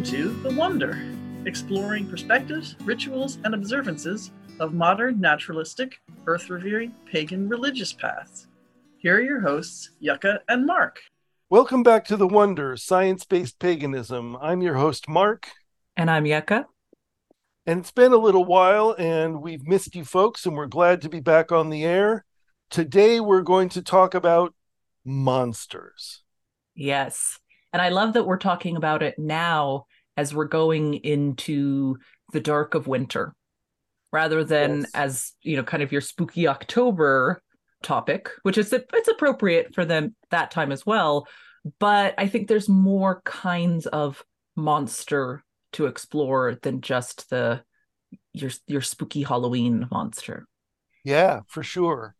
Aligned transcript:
Welcome 0.00 0.18
to 0.18 0.48
The 0.48 0.54
Wonder, 0.54 0.98
exploring 1.44 2.08
perspectives, 2.08 2.74
rituals, 2.84 3.36
and 3.44 3.52
observances 3.52 4.30
of 4.58 4.72
modern 4.72 5.20
naturalistic, 5.20 6.00
earth 6.26 6.48
revering, 6.48 6.94
pagan 7.04 7.50
religious 7.50 7.92
paths. 7.92 8.46
Here 8.96 9.16
are 9.16 9.20
your 9.20 9.40
hosts, 9.40 9.90
Yucca 10.00 10.40
and 10.48 10.64
Mark. 10.64 11.00
Welcome 11.50 11.82
back 11.82 12.06
to 12.06 12.16
The 12.16 12.26
Wonder, 12.26 12.78
Science 12.78 13.26
Based 13.26 13.58
Paganism. 13.58 14.38
I'm 14.40 14.62
your 14.62 14.76
host, 14.76 15.06
Mark. 15.06 15.50
And 15.98 16.10
I'm 16.10 16.24
Yucca. 16.24 16.64
And 17.66 17.80
it's 17.80 17.92
been 17.92 18.14
a 18.14 18.16
little 18.16 18.46
while, 18.46 18.96
and 18.98 19.42
we've 19.42 19.66
missed 19.66 19.94
you 19.94 20.06
folks, 20.06 20.46
and 20.46 20.56
we're 20.56 20.64
glad 20.64 21.02
to 21.02 21.10
be 21.10 21.20
back 21.20 21.52
on 21.52 21.68
the 21.68 21.84
air. 21.84 22.24
Today, 22.70 23.20
we're 23.20 23.42
going 23.42 23.68
to 23.68 23.82
talk 23.82 24.14
about 24.14 24.54
monsters. 25.04 26.22
Yes. 26.74 27.38
And 27.72 27.80
I 27.80 27.90
love 27.90 28.14
that 28.14 28.26
we're 28.26 28.38
talking 28.38 28.76
about 28.76 29.02
it 29.02 29.18
now 29.18 29.86
as 30.16 30.34
we're 30.34 30.44
going 30.44 30.94
into 30.94 31.96
the 32.32 32.40
dark 32.40 32.74
of 32.74 32.86
winter 32.86 33.34
rather 34.12 34.42
than 34.44 34.80
yes. 34.80 34.90
as, 34.94 35.32
you 35.42 35.56
know, 35.56 35.62
kind 35.62 35.82
of 35.82 35.92
your 35.92 36.00
spooky 36.00 36.48
October 36.48 37.42
topic, 37.82 38.30
which 38.42 38.58
is 38.58 38.72
it's 38.72 39.08
appropriate 39.08 39.74
for 39.74 39.84
them 39.84 40.14
that 40.30 40.50
time 40.50 40.72
as 40.72 40.84
well, 40.84 41.26
but 41.78 42.14
I 42.18 42.26
think 42.26 42.48
there's 42.48 42.68
more 42.68 43.22
kinds 43.24 43.86
of 43.86 44.24
monster 44.56 45.42
to 45.72 45.86
explore 45.86 46.56
than 46.62 46.80
just 46.80 47.30
the 47.30 47.62
your 48.32 48.50
your 48.66 48.80
spooky 48.80 49.22
Halloween 49.22 49.86
monster. 49.90 50.46
Yeah, 51.04 51.40
for 51.46 51.62
sure. 51.62 52.14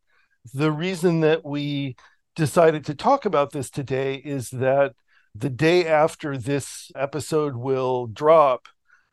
The 0.54 0.72
reason 0.72 1.20
that 1.20 1.44
we 1.44 1.96
decided 2.36 2.84
to 2.86 2.94
talk 2.94 3.24
about 3.24 3.52
this 3.52 3.70
today 3.70 4.14
is 4.14 4.50
that 4.50 4.94
the 5.34 5.50
day 5.50 5.86
after 5.86 6.36
this 6.36 6.90
episode 6.96 7.56
will 7.56 8.06
drop 8.06 8.66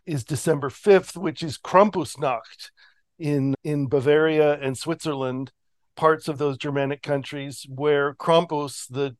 is 0.05 0.23
December 0.23 0.69
5th, 0.69 1.17
which 1.17 1.43
is 1.43 1.57
Krampusnacht 1.57 2.71
in 3.19 3.55
in 3.63 3.87
Bavaria 3.87 4.59
and 4.59 4.77
Switzerland, 4.77 5.51
parts 5.95 6.27
of 6.27 6.37
those 6.37 6.57
Germanic 6.57 7.01
countries 7.01 7.65
where 7.69 8.13
Krampus, 8.13 8.87
the 8.89 9.15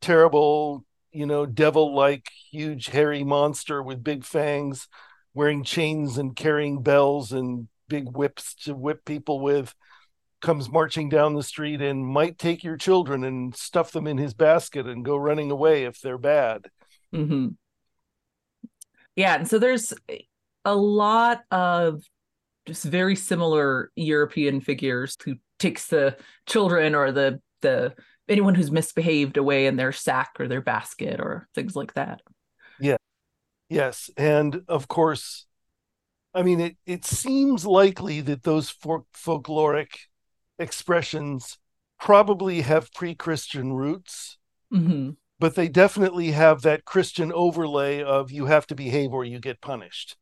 terrible, 0.00 0.84
you 1.12 1.26
know, 1.26 1.46
devil-like 1.46 2.26
huge 2.50 2.86
hairy 2.86 3.24
monster 3.24 3.82
with 3.82 4.04
big 4.04 4.24
fangs, 4.24 4.88
wearing 5.34 5.64
chains 5.64 6.18
and 6.18 6.36
carrying 6.36 6.82
bells 6.82 7.32
and 7.32 7.68
big 7.88 8.08
whips 8.16 8.54
to 8.54 8.74
whip 8.74 9.04
people 9.04 9.40
with, 9.40 9.74
comes 10.40 10.70
marching 10.70 11.08
down 11.08 11.34
the 11.34 11.42
street 11.42 11.80
and 11.80 12.06
might 12.06 12.38
take 12.38 12.64
your 12.64 12.76
children 12.76 13.24
and 13.24 13.54
stuff 13.54 13.92
them 13.92 14.06
in 14.06 14.18
his 14.18 14.34
basket 14.34 14.86
and 14.86 15.04
go 15.04 15.16
running 15.16 15.50
away 15.50 15.84
if 15.84 16.00
they're 16.00 16.18
bad. 16.18 16.66
Mm-hmm. 17.14 17.48
Yeah, 19.16 19.34
and 19.34 19.48
so 19.48 19.58
there's 19.58 19.92
a 20.64 20.74
lot 20.74 21.42
of 21.50 22.02
just 22.66 22.84
very 22.84 23.16
similar 23.16 23.90
European 23.96 24.60
figures 24.60 25.16
who 25.24 25.36
takes 25.58 25.88
the 25.88 26.16
children 26.46 26.94
or 26.94 27.12
the 27.12 27.40
the 27.60 27.94
anyone 28.28 28.54
who's 28.54 28.70
misbehaved 28.70 29.36
away 29.36 29.66
in 29.66 29.76
their 29.76 29.92
sack 29.92 30.30
or 30.38 30.48
their 30.48 30.62
basket 30.62 31.20
or 31.20 31.48
things 31.54 31.74
like 31.74 31.94
that. 31.94 32.20
Yeah. 32.78 32.96
Yes, 33.68 34.10
and 34.16 34.62
of 34.68 34.88
course 34.88 35.46
I 36.32 36.42
mean 36.42 36.60
it 36.60 36.76
it 36.86 37.04
seems 37.04 37.66
likely 37.66 38.20
that 38.22 38.42
those 38.42 38.70
folk- 38.70 39.08
folkloric 39.14 39.96
expressions 40.60 41.58
probably 41.98 42.60
have 42.60 42.92
pre-Christian 42.92 43.72
roots. 43.72 44.38
Mm-hmm. 44.72 45.10
But 45.38 45.54
they 45.54 45.68
definitely 45.68 46.32
have 46.32 46.62
that 46.62 46.84
Christian 46.84 47.32
overlay 47.32 48.02
of 48.02 48.30
you 48.30 48.46
have 48.46 48.66
to 48.68 48.74
behave 48.74 49.12
or 49.12 49.24
you 49.24 49.40
get 49.40 49.62
punished. 49.62 50.16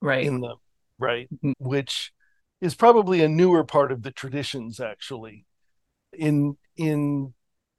Right. 0.00 0.24
In 0.24 0.40
them, 0.40 0.56
right? 0.98 1.28
Mm-hmm. 1.34 1.52
Which 1.58 2.12
is 2.60 2.74
probably 2.74 3.20
a 3.20 3.28
newer 3.28 3.64
part 3.64 3.90
of 3.90 4.02
the 4.02 4.12
traditions 4.12 4.80
actually. 4.80 5.44
In 6.12 6.56
in 6.76 7.34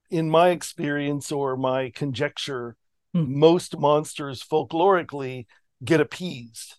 in 0.09 0.29
my 0.29 0.50
experience 0.50 1.31
or 1.31 1.55
my 1.55 1.91
conjecture, 1.91 2.75
mm-hmm. 3.16 3.39
most 3.39 3.77
monsters 3.77 4.44
folklorically 4.44 5.47
get 5.83 6.01
appeased 6.01 6.75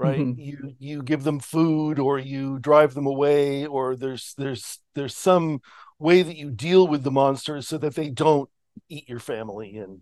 right 0.00 0.18
mm-hmm. 0.18 0.40
you 0.40 0.74
you 0.78 1.02
give 1.02 1.24
them 1.24 1.38
food 1.38 1.98
or 1.98 2.18
you 2.18 2.58
drive 2.58 2.94
them 2.94 3.06
away 3.06 3.66
or 3.66 3.94
there's 3.94 4.34
there's 4.38 4.78
there's 4.94 5.14
some 5.14 5.60
way 5.98 6.22
that 6.22 6.36
you 6.36 6.50
deal 6.50 6.88
with 6.88 7.02
the 7.04 7.10
monsters 7.10 7.68
so 7.68 7.76
that 7.76 7.94
they 7.94 8.08
don't 8.08 8.48
eat 8.88 9.06
your 9.08 9.18
family 9.18 9.76
and 9.76 10.00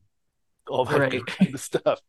all 0.69 0.84
that 0.84 1.00
right. 1.00 1.26
kind 1.26 1.53
of 1.53 1.60
stuff 1.60 2.00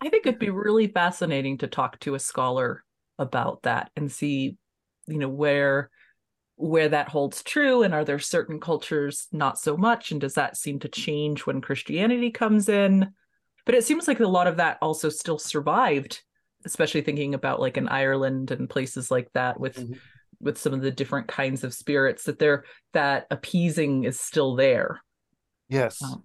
i 0.00 0.08
think 0.08 0.26
it'd 0.26 0.40
be 0.40 0.50
really 0.50 0.88
fascinating 0.88 1.56
to 1.56 1.68
talk 1.68 1.98
to 2.00 2.16
a 2.16 2.18
scholar 2.18 2.84
about 3.16 3.62
that 3.62 3.90
and 3.94 4.10
see 4.10 4.56
you 5.06 5.18
know 5.18 5.28
where 5.28 5.90
where 6.56 6.88
that 6.88 7.08
holds 7.08 7.44
true 7.44 7.84
and 7.84 7.94
are 7.94 8.04
there 8.04 8.18
certain 8.18 8.58
cultures 8.58 9.28
not 9.30 9.56
so 9.56 9.76
much 9.76 10.10
and 10.10 10.20
does 10.20 10.34
that 10.34 10.56
seem 10.56 10.80
to 10.80 10.88
change 10.88 11.46
when 11.46 11.60
christianity 11.60 12.32
comes 12.32 12.68
in 12.68 13.12
but 13.64 13.76
it 13.76 13.84
seems 13.84 14.08
like 14.08 14.18
a 14.18 14.26
lot 14.26 14.48
of 14.48 14.56
that 14.56 14.78
also 14.82 15.08
still 15.08 15.38
survived 15.38 16.22
especially 16.68 17.00
thinking 17.00 17.34
about 17.34 17.60
like 17.60 17.76
in 17.76 17.88
Ireland 17.88 18.50
and 18.50 18.68
places 18.68 19.10
like 19.10 19.30
that 19.32 19.58
with 19.58 19.76
mm-hmm. 19.76 19.94
with 20.40 20.58
some 20.58 20.74
of 20.74 20.82
the 20.82 20.90
different 20.90 21.28
kinds 21.28 21.64
of 21.64 21.74
spirits 21.74 22.24
that 22.24 22.38
they're 22.38 22.64
that 22.92 23.26
appeasing 23.30 24.04
is 24.04 24.20
still 24.20 24.54
there. 24.54 25.00
Yes. 25.68 26.02
Um, 26.02 26.24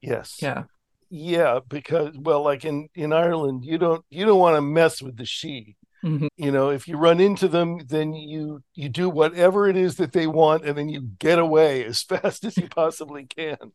yes. 0.00 0.36
Yeah. 0.40 0.64
Yeah, 1.12 1.58
because 1.66 2.16
well, 2.16 2.44
like 2.44 2.64
in 2.64 2.88
in 2.94 3.12
Ireland, 3.12 3.64
you 3.64 3.78
don't 3.78 4.04
you 4.10 4.24
don't 4.24 4.38
want 4.38 4.56
to 4.56 4.62
mess 4.62 5.02
with 5.02 5.16
the 5.16 5.24
Sidhe. 5.24 5.74
Mm-hmm. 6.04 6.28
You 6.36 6.52
know, 6.52 6.70
if 6.70 6.86
you 6.86 6.96
run 6.96 7.20
into 7.20 7.48
them, 7.48 7.80
then 7.88 8.14
you 8.14 8.62
you 8.74 8.88
do 8.88 9.10
whatever 9.10 9.68
it 9.68 9.76
is 9.76 9.96
that 9.96 10.12
they 10.12 10.28
want, 10.28 10.64
and 10.64 10.78
then 10.78 10.88
you 10.88 11.02
get 11.18 11.40
away 11.40 11.84
as 11.90 12.02
fast 12.02 12.44
as 12.44 12.56
you 12.56 12.68
possibly 12.68 13.26
can. 13.26 13.72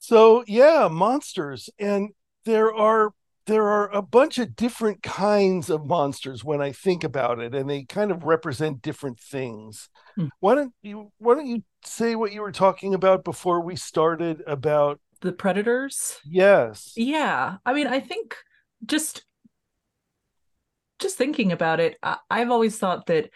So 0.00 0.44
yeah, 0.48 0.88
monsters, 0.90 1.70
and 1.78 2.10
there 2.44 2.74
are 2.74 3.12
there 3.46 3.66
are 3.66 3.88
a 3.92 4.02
bunch 4.02 4.38
of 4.38 4.56
different 4.56 5.02
kinds 5.02 5.70
of 5.70 5.86
monsters 5.86 6.44
when 6.44 6.60
I 6.60 6.72
think 6.72 7.04
about 7.04 7.38
it, 7.38 7.54
and 7.54 7.70
they 7.70 7.84
kind 7.84 8.10
of 8.10 8.24
represent 8.24 8.82
different 8.82 9.20
things. 9.20 9.88
Mm. 10.18 10.30
Why 10.40 10.54
don't 10.54 10.74
you 10.82 11.12
Why 11.18 11.34
don't 11.34 11.46
you 11.46 11.62
say 11.84 12.16
what 12.16 12.32
you 12.32 12.40
were 12.42 12.52
talking 12.52 12.94
about 12.94 13.24
before 13.24 13.60
we 13.60 13.76
started 13.76 14.42
about 14.46 15.00
the 15.20 15.32
predators? 15.32 16.18
Yes. 16.24 16.92
Yeah. 16.96 17.56
I 17.64 17.72
mean, 17.72 17.86
I 17.86 18.00
think 18.00 18.36
just 18.84 19.24
just 20.98 21.16
thinking 21.16 21.52
about 21.52 21.78
it, 21.80 21.96
I, 22.02 22.16
I've 22.30 22.50
always 22.50 22.78
thought 22.78 23.06
that 23.06 23.30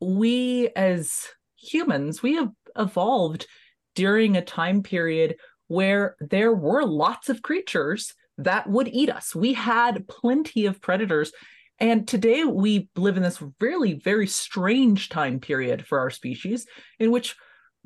we 0.00 0.68
as 0.74 1.28
humans 1.56 2.22
we 2.22 2.34
have 2.34 2.50
evolved 2.76 3.46
during 3.94 4.36
a 4.36 4.44
time 4.44 4.82
period 4.82 5.36
where 5.68 6.16
there 6.20 6.52
were 6.52 6.84
lots 6.84 7.28
of 7.28 7.40
creatures 7.40 8.12
that 8.44 8.68
would 8.68 8.88
eat 8.88 9.10
us. 9.10 9.34
We 9.34 9.52
had 9.54 10.06
plenty 10.08 10.66
of 10.66 10.80
predators. 10.80 11.32
And 11.78 12.06
today 12.06 12.44
we 12.44 12.88
live 12.96 13.16
in 13.16 13.22
this 13.22 13.42
really 13.60 13.94
very 13.94 14.26
strange 14.26 15.08
time 15.08 15.40
period 15.40 15.86
for 15.86 15.98
our 15.98 16.10
species 16.10 16.66
in 16.98 17.10
which 17.10 17.34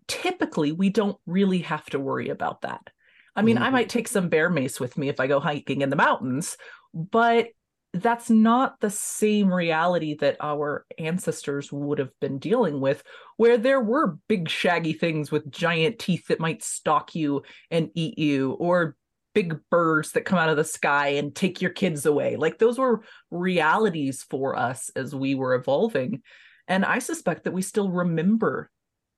typically 0.06 0.72
we 0.72 0.90
don't 0.90 1.16
really 1.26 1.58
have 1.60 1.86
to 1.86 1.98
worry 1.98 2.28
about 2.28 2.62
that. 2.62 2.90
I 3.34 3.42
mean, 3.42 3.56
mm-hmm. 3.56 3.64
I 3.64 3.70
might 3.70 3.88
take 3.88 4.08
some 4.08 4.28
bear 4.28 4.48
mace 4.48 4.80
with 4.80 4.96
me 4.96 5.08
if 5.08 5.20
I 5.20 5.26
go 5.26 5.40
hiking 5.40 5.82
in 5.82 5.90
the 5.90 5.96
mountains, 5.96 6.56
but 6.94 7.48
that's 7.92 8.28
not 8.28 8.80
the 8.80 8.90
same 8.90 9.52
reality 9.52 10.16
that 10.20 10.36
our 10.40 10.84
ancestors 10.98 11.72
would 11.72 11.98
have 11.98 12.10
been 12.20 12.38
dealing 12.38 12.80
with, 12.80 13.02
where 13.36 13.56
there 13.56 13.80
were 13.80 14.18
big, 14.28 14.48
shaggy 14.48 14.92
things 14.92 15.30
with 15.30 15.50
giant 15.50 15.98
teeth 15.98 16.26
that 16.28 16.40
might 16.40 16.62
stalk 16.62 17.14
you 17.14 17.42
and 17.70 17.90
eat 17.94 18.18
you, 18.18 18.52
or 18.52 18.96
big 19.36 19.60
birds 19.70 20.12
that 20.12 20.24
come 20.24 20.38
out 20.38 20.48
of 20.48 20.56
the 20.56 20.64
sky 20.64 21.08
and 21.08 21.34
take 21.34 21.60
your 21.60 21.70
kids 21.70 22.06
away. 22.06 22.36
Like 22.36 22.56
those 22.56 22.78
were 22.78 23.02
realities 23.30 24.22
for 24.22 24.56
us 24.56 24.90
as 24.96 25.14
we 25.14 25.34
were 25.34 25.54
evolving. 25.54 26.22
And 26.66 26.86
I 26.86 27.00
suspect 27.00 27.44
that 27.44 27.52
we 27.52 27.60
still 27.60 27.90
remember 27.90 28.70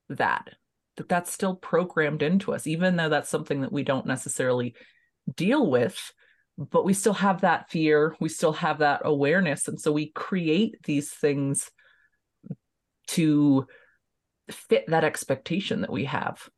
that, 0.09 0.49
that 0.97 1.09
that's 1.09 1.32
still 1.32 1.55
programmed 1.55 2.23
into 2.23 2.53
us, 2.53 2.67
even 2.67 2.97
though 2.97 3.09
that's 3.09 3.29
something 3.31 3.61
that 3.61 3.70
we 3.70 3.85
don't 3.85 4.06
necessarily 4.06 4.75
deal 5.37 5.70
with. 5.70 6.12
But 6.59 6.85
we 6.85 6.94
still 6.94 7.15
have 7.15 7.43
that 7.43 7.70
fear, 7.70 8.17
we 8.19 8.29
still 8.29 8.55
have 8.55 8.79
that 8.79 9.03
awareness. 9.05 9.69
And 9.69 9.81
so 9.81 9.93
we 9.93 10.11
create 10.11 10.82
these 10.82 11.12
things 11.12 11.70
to 13.11 13.69
fit 14.50 14.82
that 14.88 15.05
expectation 15.05 15.82
that 15.82 15.93
we 15.93 16.06
have. 16.06 16.49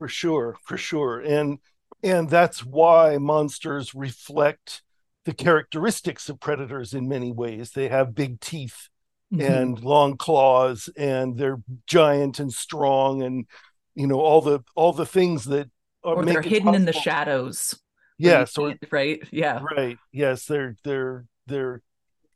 For 0.00 0.08
sure, 0.08 0.56
for 0.64 0.76
sure. 0.76 1.20
And 1.20 1.60
and 2.02 2.28
that's 2.28 2.64
why 2.64 3.18
monsters 3.18 3.94
reflect 3.94 4.82
the 5.24 5.34
characteristics 5.34 6.28
of 6.28 6.40
predators 6.40 6.94
in 6.94 7.08
many 7.08 7.32
ways. 7.32 7.70
They 7.70 7.88
have 7.88 8.14
big 8.14 8.40
teeth 8.40 8.88
mm-hmm. 9.32 9.40
and 9.40 9.80
long 9.80 10.16
claws, 10.16 10.88
and 10.96 11.36
they're 11.36 11.60
giant 11.86 12.38
and 12.38 12.52
strong, 12.52 13.22
and 13.22 13.46
you 13.94 14.06
know 14.06 14.20
all 14.20 14.40
the 14.40 14.60
all 14.74 14.92
the 14.92 15.06
things 15.06 15.44
that 15.46 15.70
or, 16.02 16.16
or 16.16 16.24
they're 16.24 16.42
hidden 16.42 16.74
in 16.74 16.84
the 16.84 16.92
shadows. 16.92 17.78
Yes, 18.18 18.58
or 18.58 18.74
right. 18.90 19.22
Yeah. 19.30 19.60
right. 19.76 19.96
Yes, 20.12 20.44
they're 20.44 20.76
they're 20.84 21.24
they're 21.46 21.82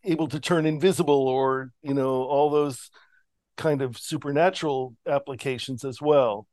able 0.02 0.28
to 0.28 0.40
turn 0.40 0.66
invisible, 0.66 1.28
or 1.28 1.72
you 1.82 1.94
know, 1.94 2.22
all 2.24 2.50
those 2.50 2.90
kind 3.56 3.82
of 3.82 3.96
supernatural 3.96 4.96
applications 5.06 5.84
as 5.84 6.00
well. 6.00 6.46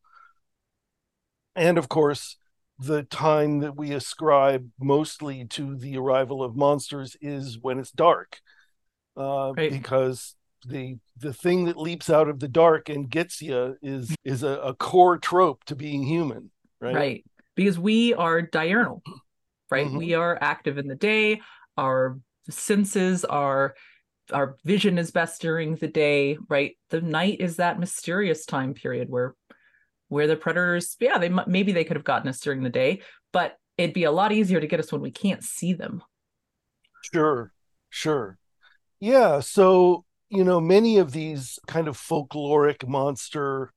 And 1.55 1.77
of 1.77 1.89
course, 1.89 2.37
the 2.81 3.03
time 3.03 3.59
that 3.59 3.75
we 3.75 3.91
ascribe 3.91 4.67
mostly 4.79 5.45
to 5.45 5.77
the 5.77 5.97
arrival 5.97 6.43
of 6.43 6.55
monsters 6.55 7.15
is 7.21 7.59
when 7.61 7.77
it's 7.79 7.91
dark, 7.91 8.39
uh, 9.15 9.53
Right. 9.55 9.71
because 9.71 10.35
the 10.67 10.97
the 11.17 11.33
thing 11.33 11.65
that 11.65 11.77
leaps 11.77 12.09
out 12.09 12.27
of 12.27 12.39
the 12.39 12.47
dark 12.47 12.89
and 12.89 13.09
gets 13.09 13.41
you 13.41 13.77
is 13.81 14.15
is 14.23 14.43
a, 14.43 14.59
a 14.59 14.75
core 14.75 15.17
trope 15.17 15.63
to 15.65 15.75
being 15.75 16.03
human, 16.03 16.51
right? 16.79 16.95
right 16.95 17.25
because 17.55 17.77
we 17.79 18.13
are 18.13 18.41
diurnal 18.41 19.03
right 19.69 19.87
Mhm. 19.87 19.97
we 19.97 20.13
are 20.13 20.37
active 20.41 20.77
in 20.77 20.87
the 20.87 20.95
day 20.95 21.41
our 21.77 22.19
senses 22.49 23.25
are 23.25 23.75
our 24.31 24.55
vision 24.63 24.97
is 24.97 25.11
best 25.11 25.41
during 25.41 25.75
the 25.75 25.87
day 25.87 26.37
right 26.47 26.77
the 26.89 27.01
night 27.01 27.41
is 27.41 27.57
that 27.57 27.79
mysterious 27.79 28.45
time 28.45 28.73
period 28.73 29.09
where 29.09 29.35
where 30.11 30.27
the 30.27 30.35
predators 30.35 30.95
yeah 30.99 31.17
they 31.17 31.29
maybe 31.47 31.71
they 31.71 31.83
could 31.83 31.97
have 31.97 32.03
gotten 32.03 32.29
us 32.29 32.39
during 32.39 32.63
the 32.63 32.69
day 32.69 33.01
but 33.31 33.57
it'd 33.77 33.93
be 33.93 34.03
a 34.03 34.11
lot 34.11 34.31
easier 34.31 34.59
to 34.59 34.67
get 34.67 34.79
us 34.79 34.91
when 34.91 35.01
we 35.01 35.11
can't 35.11 35.43
see 35.43 35.73
them 35.73 36.03
Sure, 37.01 37.51
sure. 37.89 38.37
Yeah, 38.99 39.39
so, 39.39 40.05
you 40.29 40.43
know, 40.43 40.61
many 40.61 40.97
of 40.97 41.11
these 41.11 41.59
kind 41.67 41.87
of 41.87 41.97
folkloric 41.97 42.87
monster 42.87 43.73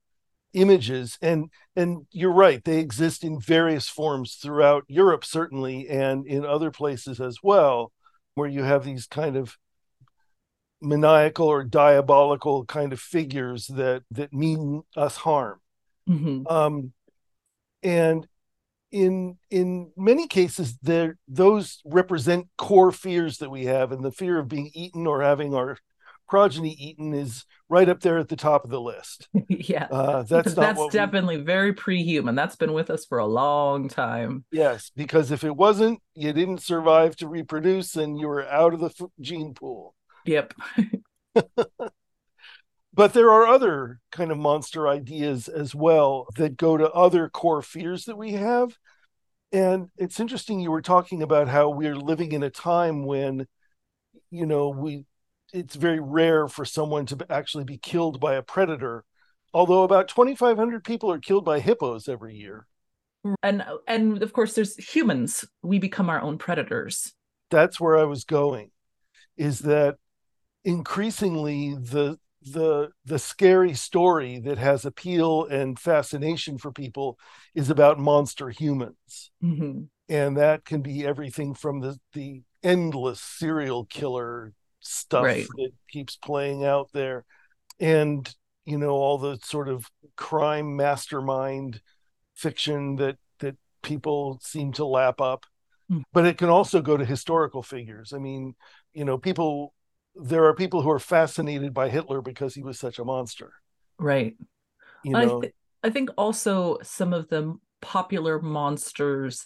images 0.52 1.18
and 1.20 1.50
and 1.74 2.06
you're 2.12 2.32
right, 2.32 2.62
they 2.62 2.78
exist 2.78 3.24
in 3.24 3.40
various 3.40 3.88
forms 3.88 4.34
throughout 4.34 4.84
Europe 4.86 5.24
certainly 5.24 5.88
and 5.88 6.26
in 6.26 6.44
other 6.44 6.70
places 6.70 7.20
as 7.20 7.38
well 7.42 7.90
where 8.34 8.48
you 8.48 8.62
have 8.62 8.84
these 8.84 9.06
kind 9.06 9.36
of 9.36 9.56
maniacal 10.80 11.48
or 11.48 11.64
diabolical 11.64 12.64
kind 12.66 12.92
of 12.92 13.00
figures 13.00 13.66
that 13.68 14.02
that 14.10 14.32
mean 14.32 14.82
us 14.96 15.16
harm. 15.16 15.60
Mhm. 16.08 16.50
Um, 16.50 16.92
and 17.82 18.26
in 18.92 19.38
in 19.50 19.92
many 19.96 20.26
cases, 20.28 20.76
there 20.82 21.16
those 21.28 21.80
represent 21.84 22.48
core 22.56 22.92
fears 22.92 23.38
that 23.38 23.50
we 23.50 23.64
have, 23.66 23.92
and 23.92 24.04
the 24.04 24.12
fear 24.12 24.38
of 24.38 24.48
being 24.48 24.70
eaten 24.74 25.06
or 25.06 25.22
having 25.22 25.54
our 25.54 25.78
progeny 26.28 26.70
eaten 26.78 27.12
is 27.12 27.44
right 27.68 27.88
up 27.88 28.00
there 28.00 28.18
at 28.18 28.28
the 28.28 28.36
top 28.36 28.64
of 28.64 28.70
the 28.70 28.80
list. 28.80 29.28
yeah 29.48 29.88
Uh, 29.90 30.22
that's 30.22 30.56
not 30.56 30.56
that's 30.56 30.78
what 30.78 30.92
we- 30.92 30.98
definitely 30.98 31.36
very 31.36 31.72
pre-human 31.72 32.34
that's 32.34 32.56
been 32.56 32.72
with 32.72 32.88
us 32.90 33.04
for 33.04 33.18
a 33.18 33.26
long 33.26 33.88
time 33.88 34.44
yes, 34.52 34.90
because 34.96 35.30
if 35.30 35.44
it 35.44 35.54
wasn't, 35.56 36.00
you 36.14 36.32
didn't 36.32 36.62
survive 36.62 37.16
to 37.16 37.28
reproduce, 37.28 37.96
and 37.96 38.18
you 38.18 38.28
were 38.28 38.46
out 38.46 38.74
of 38.74 38.80
the 38.80 38.86
f- 38.86 39.10
gene 39.20 39.54
pool. 39.54 39.94
yep 40.24 40.54
but 42.94 43.12
there 43.12 43.30
are 43.30 43.46
other 43.46 44.00
kind 44.12 44.30
of 44.30 44.38
monster 44.38 44.88
ideas 44.88 45.48
as 45.48 45.74
well 45.74 46.26
that 46.36 46.56
go 46.56 46.76
to 46.76 46.90
other 46.92 47.28
core 47.28 47.62
fears 47.62 48.04
that 48.04 48.16
we 48.16 48.32
have. 48.32 48.76
And 49.52 49.88
it's 49.96 50.20
interesting 50.20 50.60
you 50.60 50.70
were 50.70 50.82
talking 50.82 51.22
about 51.22 51.48
how 51.48 51.70
we're 51.70 51.96
living 51.96 52.32
in 52.32 52.42
a 52.42 52.50
time 52.50 53.04
when 53.04 53.46
you 54.30 54.46
know 54.46 54.70
we 54.70 55.04
it's 55.52 55.76
very 55.76 56.00
rare 56.00 56.48
for 56.48 56.64
someone 56.64 57.06
to 57.06 57.26
actually 57.30 57.64
be 57.64 57.78
killed 57.78 58.18
by 58.18 58.34
a 58.34 58.42
predator 58.42 59.04
although 59.54 59.84
about 59.84 60.08
2500 60.08 60.84
people 60.84 61.10
are 61.10 61.20
killed 61.20 61.44
by 61.44 61.60
hippos 61.60 62.08
every 62.08 62.34
year. 62.34 62.66
And 63.42 63.64
and 63.86 64.22
of 64.22 64.34
course 64.34 64.54
there's 64.54 64.76
humans. 64.76 65.46
We 65.62 65.78
become 65.78 66.10
our 66.10 66.20
own 66.20 66.36
predators. 66.36 67.14
That's 67.50 67.80
where 67.80 67.96
I 67.96 68.04
was 68.04 68.24
going 68.24 68.70
is 69.36 69.60
that 69.60 69.96
increasingly 70.64 71.74
the 71.74 72.18
the 72.52 72.90
the 73.04 73.18
scary 73.18 73.74
story 73.74 74.38
that 74.40 74.58
has 74.58 74.84
appeal 74.84 75.46
and 75.46 75.78
fascination 75.78 76.58
for 76.58 76.72
people 76.72 77.18
is 77.54 77.70
about 77.70 77.98
monster 77.98 78.50
humans 78.50 79.30
Mhm. 79.40 79.88
and 80.08 80.36
that 80.36 80.64
can 80.64 80.82
be 80.82 81.06
everything 81.06 81.54
from 81.54 81.80
the 81.80 81.98
the 82.12 82.42
endless 82.62 83.20
serial 83.20 83.84
killer 83.86 84.52
stuff 84.80 85.24
Right. 85.24 85.46
that 85.56 85.72
keeps 85.90 86.16
playing 86.16 86.64
out 86.64 86.90
there 86.92 87.24
and 87.80 88.34
you 88.64 88.78
know 88.78 88.90
all 88.90 89.18
the 89.18 89.38
sort 89.42 89.68
of 89.68 89.86
crime 90.16 90.76
mastermind 90.76 91.80
fiction 92.34 92.96
that 92.96 93.16
that 93.40 93.56
people 93.82 94.38
seem 94.42 94.72
to 94.72 94.84
lap 94.84 95.20
up 95.20 95.44
Hmm. 95.88 96.02
but 96.12 96.26
it 96.26 96.38
can 96.38 96.48
also 96.48 96.80
go 96.80 96.96
to 96.96 97.04
historical 97.04 97.62
figures 97.62 98.12
i 98.14 98.18
mean 98.18 98.54
you 98.94 99.04
know 99.04 99.18
people 99.18 99.74
there 100.16 100.44
are 100.44 100.54
people 100.54 100.82
who 100.82 100.90
are 100.90 100.98
fascinated 100.98 101.74
by 101.74 101.88
hitler 101.88 102.20
because 102.20 102.54
he 102.54 102.62
was 102.62 102.78
such 102.78 102.98
a 102.98 103.04
monster 103.04 103.52
right. 103.98 104.36
you 105.02 105.16
I, 105.16 105.24
know? 105.24 105.40
th- 105.40 105.54
I 105.82 105.90
think 105.90 106.10
also 106.16 106.78
some 106.82 107.12
of 107.12 107.28
the 107.28 107.56
popular 107.82 108.40
monsters 108.40 109.44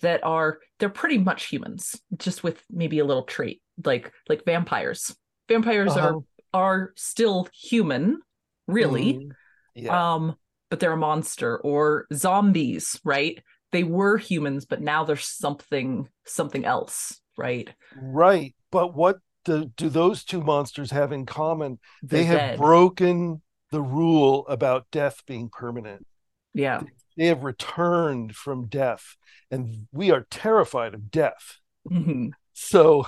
that 0.00 0.24
are 0.24 0.58
they're 0.78 0.88
pretty 0.88 1.18
much 1.18 1.46
humans 1.46 2.00
just 2.16 2.42
with 2.42 2.62
maybe 2.70 2.98
a 2.98 3.04
little 3.04 3.24
trait 3.24 3.62
like 3.84 4.12
like 4.28 4.44
vampires. 4.44 5.14
Vampires 5.48 5.96
Uh-huh. 5.96 6.20
are 6.54 6.62
are 6.62 6.92
still 6.96 7.48
human 7.52 8.20
really 8.66 9.14
Mhm. 9.14 9.30
yeah. 9.74 10.14
um 10.14 10.36
but 10.70 10.80
they're 10.80 10.92
a 10.92 10.96
monster. 10.96 11.58
Or 11.58 12.06
zombies 12.12 12.98
right? 13.04 13.40
They 13.72 13.84
were 13.84 14.16
humans 14.16 14.64
but 14.64 14.80
now 14.80 15.04
they're 15.04 15.16
something 15.16 16.08
something 16.24 16.64
else 16.64 17.20
right? 17.36 17.68
Right. 17.94 18.54
But 18.70 18.94
what 18.94 19.18
do, 19.44 19.66
do 19.76 19.88
those 19.88 20.24
two 20.24 20.40
monsters 20.42 20.90
have 20.90 21.12
in 21.12 21.26
common? 21.26 21.78
They 22.02 22.18
They're 22.24 22.26
have 22.26 22.38
dead. 22.38 22.58
broken 22.58 23.42
the 23.70 23.82
rule 23.82 24.46
about 24.48 24.86
death 24.92 25.22
being 25.26 25.48
permanent. 25.50 26.06
Yeah. 26.52 26.82
They 27.16 27.26
have 27.26 27.44
returned 27.44 28.34
from 28.36 28.66
death 28.66 29.16
and 29.50 29.86
we 29.92 30.10
are 30.10 30.26
terrified 30.30 30.94
of 30.94 31.10
death. 31.10 31.58
Mhm. 31.90 32.30
so 32.54 33.06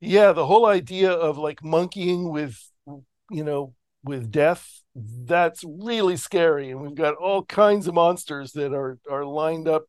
yeah 0.00 0.32
the 0.32 0.46
whole 0.46 0.66
idea 0.66 1.10
of 1.10 1.38
like 1.38 1.62
monkeying 1.64 2.30
with 2.30 2.56
you 3.30 3.42
know 3.42 3.74
with 4.04 4.30
death 4.30 4.68
that's 4.94 5.64
really 5.64 6.16
scary 6.16 6.70
and 6.70 6.80
we've 6.80 6.94
got 6.94 7.14
all 7.16 7.44
kinds 7.44 7.88
of 7.88 7.94
monsters 7.94 8.52
that 8.52 8.72
are 8.72 8.98
are 9.10 9.24
lined 9.24 9.66
up 9.66 9.86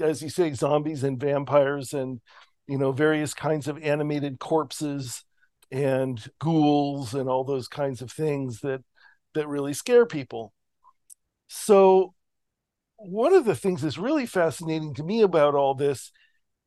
as 0.00 0.20
you 0.22 0.28
say 0.28 0.52
zombies 0.52 1.04
and 1.04 1.20
vampires 1.20 1.92
and 1.94 2.20
you 2.66 2.78
know 2.78 2.90
various 2.92 3.34
kinds 3.34 3.68
of 3.68 3.78
animated 3.82 4.38
corpses 4.40 5.24
and 5.70 6.24
ghouls 6.40 7.14
and 7.14 7.28
all 7.28 7.44
those 7.44 7.68
kinds 7.68 8.02
of 8.02 8.10
things 8.12 8.60
that 8.60 8.82
that 9.34 9.48
really 9.48 9.72
scare 9.74 10.06
people. 10.06 10.52
So 11.48 12.14
one 12.96 13.32
of 13.34 13.44
the 13.44 13.56
things 13.56 13.82
that's 13.82 13.98
really 13.98 14.26
fascinating 14.26 14.94
to 14.94 15.02
me 15.04 15.22
about 15.22 15.54
all 15.54 15.74
this 15.74 16.12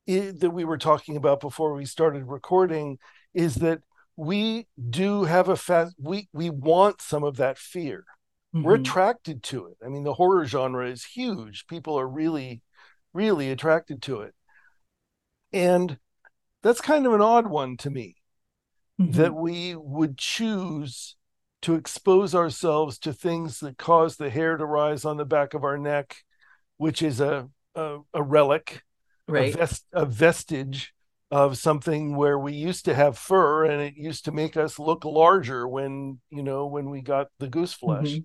i 0.08 0.32
that 0.40 0.50
we 0.50 0.64
were 0.64 0.78
talking 0.78 1.16
about 1.16 1.40
before 1.40 1.74
we 1.74 1.86
started 1.86 2.24
recording 2.26 2.98
is 3.34 3.56
that 3.56 3.80
we 4.16 4.66
do 4.90 5.24
have 5.24 5.48
a 5.48 5.56
fast 5.56 5.94
we 6.00 6.28
we 6.32 6.50
want 6.50 7.02
some 7.02 7.24
of 7.24 7.36
that 7.38 7.58
fear. 7.58 8.04
We're 8.60 8.74
Mhm. 8.74 8.80
attracted 8.80 9.42
to 9.44 9.66
it. 9.68 9.78
I 9.84 9.88
mean 9.88 10.04
the 10.04 10.14
horror 10.14 10.46
genre 10.46 10.88
is 10.88 11.04
huge. 11.04 11.66
People 11.68 11.98
are 11.98 12.08
really 12.08 12.62
really 13.14 13.50
attracted 13.50 14.02
to 14.02 14.22
it. 14.22 14.34
And 15.52 15.98
that's 16.62 16.80
kind 16.80 17.06
of 17.06 17.14
an 17.14 17.20
odd 17.22 17.46
one 17.48 17.76
to 17.78 17.90
me 17.90 18.16
Mhm. 19.00 19.12
that 19.14 19.34
we 19.34 19.74
would 19.74 20.16
choose 20.18 21.16
to 21.62 21.74
expose 21.74 22.34
ourselves 22.34 22.98
to 23.00 23.12
things 23.12 23.60
that 23.60 23.78
cause 23.78 24.16
the 24.16 24.30
hair 24.30 24.56
to 24.56 24.64
rise 24.66 25.04
on 25.04 25.16
the 25.16 25.24
back 25.24 25.54
of 25.54 25.64
our 25.64 25.78
neck, 25.78 26.16
which 26.76 27.02
is 27.02 27.20
a 27.20 27.48
a, 27.74 27.98
a 28.12 28.22
relic, 28.22 28.82
right 29.26 29.52
a, 29.52 29.56
vest, 29.56 29.84
a 29.92 30.06
vestige 30.06 30.92
of 31.30 31.58
something 31.58 32.14
where 32.14 32.38
we 32.38 32.52
used 32.52 32.84
to 32.84 32.94
have 32.94 33.18
fur, 33.18 33.64
and 33.64 33.82
it 33.82 33.94
used 33.96 34.26
to 34.26 34.32
make 34.32 34.56
us 34.56 34.78
look 34.78 35.04
larger 35.04 35.66
when 35.66 36.20
you 36.30 36.42
know 36.42 36.66
when 36.66 36.90
we 36.90 37.00
got 37.00 37.28
the 37.40 37.48
goose 37.48 37.72
flesh. 37.72 38.06
Mhm. 38.14 38.24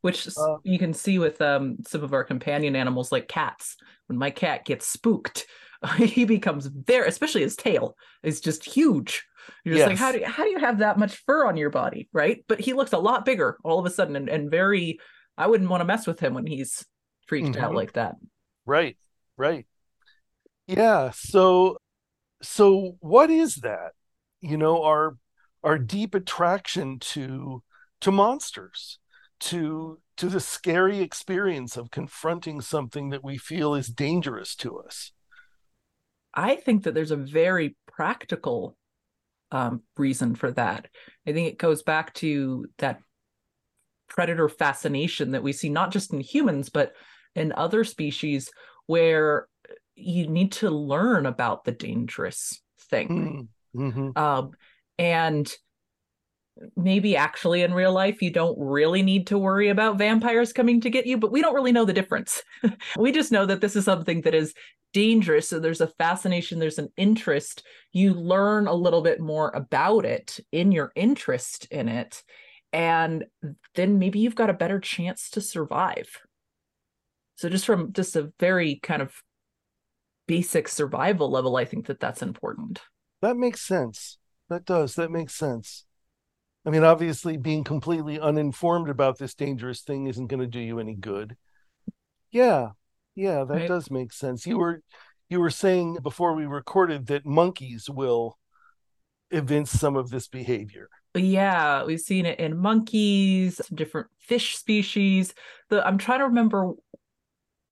which 0.00 0.26
Uh, 0.26 0.56
you 0.64 0.78
can 0.78 0.94
see 0.94 1.18
with 1.18 1.40
um 1.40 1.76
some 1.86 2.02
of 2.02 2.12
our 2.12 2.24
companion 2.24 2.74
animals 2.74 3.12
like 3.12 3.28
cats 3.28 3.76
when 4.06 4.18
my 4.18 4.30
cat 4.30 4.64
gets 4.64 4.86
spooked 4.88 5.46
he 5.96 6.24
becomes 6.24 6.66
very 6.66 7.06
especially 7.08 7.42
his 7.42 7.56
tail 7.56 7.96
is 8.22 8.40
just 8.40 8.64
huge 8.64 9.24
you're 9.64 9.74
just 9.76 9.86
like 9.88 9.96
how 9.98 10.12
do 10.12 10.18
you, 10.18 10.26
how 10.26 10.44
do 10.44 10.50
you 10.50 10.58
have 10.58 10.78
that 10.78 10.98
much 10.98 11.16
fur 11.26 11.46
on 11.46 11.56
your 11.56 11.70
body 11.70 12.08
right 12.12 12.44
but 12.48 12.60
he 12.60 12.72
looks 12.72 12.92
a 12.92 12.98
lot 12.98 13.24
bigger 13.24 13.58
all 13.64 13.78
of 13.78 13.86
a 13.86 13.90
sudden 13.90 14.16
and, 14.16 14.28
and 14.28 14.50
very 14.50 14.98
i 15.38 15.46
wouldn't 15.46 15.70
want 15.70 15.80
to 15.80 15.84
mess 15.84 16.06
with 16.06 16.20
him 16.20 16.34
when 16.34 16.46
he's 16.46 16.84
freaked 17.26 17.56
out 17.56 17.72
Mhm. 17.72 17.76
like 17.76 17.92
that 17.94 18.16
Right, 18.66 18.96
right. 19.36 19.66
Yeah, 20.66 21.10
so 21.12 21.78
so 22.42 22.96
what 23.00 23.30
is 23.30 23.56
that? 23.56 23.92
You 24.40 24.56
know, 24.56 24.82
our 24.84 25.16
our 25.64 25.78
deep 25.78 26.14
attraction 26.14 26.98
to 27.00 27.62
to 28.00 28.10
monsters. 28.12 28.98
to 29.40 29.98
to 30.18 30.28
the 30.28 30.40
scary 30.40 31.00
experience 31.00 31.76
of 31.78 31.90
confronting 31.90 32.60
something 32.60 33.08
that 33.10 33.24
we 33.24 33.38
feel 33.38 33.74
is 33.74 33.88
dangerous 33.88 34.54
to 34.56 34.78
us 34.78 35.12
i 36.34 36.56
think 36.56 36.84
that 36.84 36.92
there's 36.94 37.10
a 37.10 37.16
very 37.16 37.74
practical 37.86 38.76
um, 39.52 39.82
reason 39.96 40.34
for 40.34 40.50
that. 40.52 40.88
I 41.26 41.32
think 41.32 41.48
it 41.48 41.58
goes 41.58 41.82
back 41.82 42.14
to 42.14 42.66
that 42.78 43.00
predator 44.08 44.48
fascination 44.48 45.32
that 45.32 45.42
we 45.42 45.52
see 45.52 45.68
not 45.68 45.92
just 45.92 46.12
in 46.12 46.20
humans 46.20 46.68
but 46.68 46.92
in 47.36 47.52
other 47.52 47.84
species 47.84 48.50
where 48.86 49.46
you 49.94 50.26
need 50.26 50.50
to 50.50 50.68
learn 50.68 51.26
about 51.26 51.64
the 51.64 51.72
dangerous 51.72 52.60
thing. 52.90 53.48
Mm-hmm. 53.76 54.18
um, 54.18 54.50
and 54.98 55.52
maybe 56.76 57.16
actually 57.16 57.62
in 57.62 57.72
real 57.72 57.92
life 57.92 58.20
you 58.20 58.30
don't 58.30 58.58
really 58.58 59.00
need 59.00 59.28
to 59.28 59.38
worry 59.38 59.68
about 59.68 59.96
vampires 59.96 60.52
coming 60.52 60.80
to 60.80 60.90
get 60.90 61.06
you 61.06 61.16
but 61.16 61.30
we 61.30 61.40
don't 61.40 61.54
really 61.54 61.72
know 61.72 61.84
the 61.84 61.92
difference. 61.92 62.42
We 62.98 63.12
just 63.12 63.30
know 63.32 63.46
that 63.46 63.60
this 63.60 63.76
is 63.76 63.84
something 63.84 64.22
that 64.22 64.34
is 64.34 64.54
dangerous. 64.92 65.48
So 65.48 65.60
there's 65.60 65.80
a 65.80 65.86
fascination 65.86 66.58
there's 66.58 66.78
an 66.78 66.92
interest. 66.96 67.62
You 67.92 68.14
learn 68.14 68.66
a 68.66 68.74
little 68.74 69.02
bit 69.02 69.20
more 69.20 69.50
about 69.50 70.04
it 70.04 70.40
in 70.52 70.72
your 70.72 70.92
interest 70.94 71.66
in 71.70 71.88
it. 71.88 72.22
And 72.72 73.24
then 73.74 73.98
maybe 73.98 74.20
you've 74.20 74.34
got 74.34 74.50
a 74.50 74.54
better 74.54 74.78
chance 74.78 75.30
to 75.30 75.40
survive. 75.40 76.08
So 77.36 77.48
just 77.48 77.66
from 77.66 77.92
just 77.92 78.16
a 78.16 78.32
very 78.38 78.76
kind 78.82 79.02
of 79.02 79.14
basic 80.28 80.68
survival 80.68 81.28
level 81.28 81.56
i 81.56 81.64
think 81.64 81.86
that 81.86 81.98
that's 81.98 82.22
important. 82.22 82.80
That 83.20 83.36
makes 83.36 83.60
sense. 83.60 84.18
That 84.48 84.64
does. 84.64 84.94
That 84.94 85.10
makes 85.10 85.34
sense. 85.34 85.84
I 86.66 86.70
mean, 86.70 86.84
obviously, 86.84 87.36
being 87.36 87.64
completely 87.64 88.20
uninformed 88.20 88.90
about 88.90 89.18
this 89.18 89.34
dangerous 89.34 89.80
thing 89.82 90.06
isn't 90.06 90.26
going 90.26 90.40
to 90.40 90.46
do 90.46 90.60
you 90.60 90.78
any 90.78 90.94
good. 90.94 91.36
Yeah, 92.30 92.70
yeah, 93.14 93.44
that 93.44 93.54
right. 93.54 93.68
does 93.68 93.90
make 93.90 94.12
sense. 94.12 94.46
You 94.46 94.58
were 94.58 94.82
you 95.28 95.40
were 95.40 95.50
saying 95.50 95.98
before 96.02 96.34
we 96.34 96.46
recorded 96.46 97.06
that 97.06 97.26
monkeys 97.26 97.88
will 97.88 98.38
evince 99.30 99.70
some 99.70 99.96
of 99.96 100.10
this 100.10 100.28
behavior. 100.28 100.88
Yeah, 101.14 101.84
we've 101.84 102.00
seen 102.00 102.26
it 102.26 102.38
in 102.38 102.56
monkeys, 102.56 103.60
different 103.74 104.08
fish 104.18 104.56
species. 104.56 105.34
The 105.68 105.86
I'm 105.86 105.98
trying 105.98 106.20
to 106.20 106.26
remember 106.26 106.72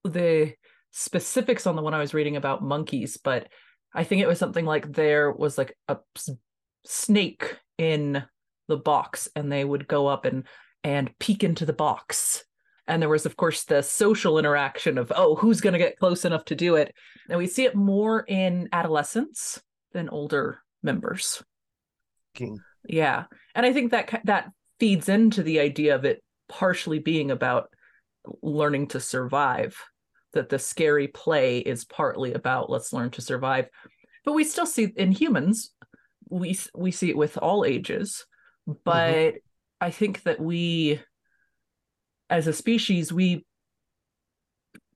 the 0.05 0.55
specifics 0.91 1.67
on 1.67 1.77
the 1.77 1.83
one 1.83 1.95
I 1.95 1.99
was 1.99 2.15
reading 2.15 2.37
about 2.37 2.63
monkeys, 2.63 3.17
but 3.17 3.49
I 3.95 4.05
think 4.05 4.23
it 4.23 4.29
was 4.29 4.39
something 4.39 4.65
like 4.65 4.93
there 4.93 5.33
was 5.33 5.59
like 5.59 5.77
a 5.89 5.99
snake 6.85 7.59
in 7.79 8.25
the 8.69 8.77
box 8.77 9.29
and 9.35 9.51
they 9.51 9.65
would 9.65 9.89
go 9.89 10.07
up 10.07 10.25
and 10.25 10.45
and 10.85 11.11
peek 11.19 11.43
into 11.43 11.67
the 11.67 11.73
box 11.73 12.45
and 12.89 13.01
there 13.01 13.09
was 13.09 13.27
of 13.27 13.37
course 13.37 13.65
the 13.65 13.83
social 13.83 14.39
interaction 14.39 14.99
of 14.99 15.13
oh 15.15 15.37
who's 15.37 15.61
going 15.61 15.73
to 15.73 15.79
get 15.79 15.99
close 15.99 16.25
enough 16.25 16.45
to 16.45 16.57
do 16.57 16.75
it 16.75 16.95
and 17.29 17.39
we 17.39 17.47
see 17.47 17.65
it 17.65 17.75
more 17.75 18.25
in 18.27 18.69
adolescents 18.73 19.61
than 19.93 20.09
older 20.09 20.61
members 20.83 21.43
King. 22.35 22.59
yeah 22.85 23.25
and 23.55 23.65
i 23.65 23.73
think 23.73 23.93
that 23.93 24.21
that 24.25 24.51
feeds 24.81 25.09
into 25.09 25.43
the 25.43 25.61
idea 25.61 25.95
of 25.95 26.05
it 26.05 26.23
partially 26.49 26.99
being 26.99 27.31
about 27.31 27.69
learning 28.43 28.89
to 28.89 29.01
survive 29.01 29.77
that 30.33 30.49
the 30.49 30.59
scary 30.59 31.09
play 31.09 31.59
is 31.59 31.85
partly 31.85 32.33
about 32.33 32.71
let's 32.71 32.93
learn 32.93 33.11
to 33.11 33.21
survive 33.21 33.69
but 34.25 34.33
we 34.33 34.45
still 34.45 34.67
see 34.67 34.93
in 34.97 35.13
humans 35.13 35.73
we 36.31 36.59
we 36.75 36.91
see 36.91 37.11
it 37.11 37.17
with 37.17 37.37
all 37.39 37.65
ages 37.65 38.27
Mm-hmm. 38.69 38.79
but 38.85 39.15
mm-hmm. 39.15 39.37
i 39.81 39.91
think 39.91 40.23
that 40.25 40.41
we 40.41 41.01
as 42.31 42.47
a 42.47 42.53
species 42.53 43.13
we 43.13 43.45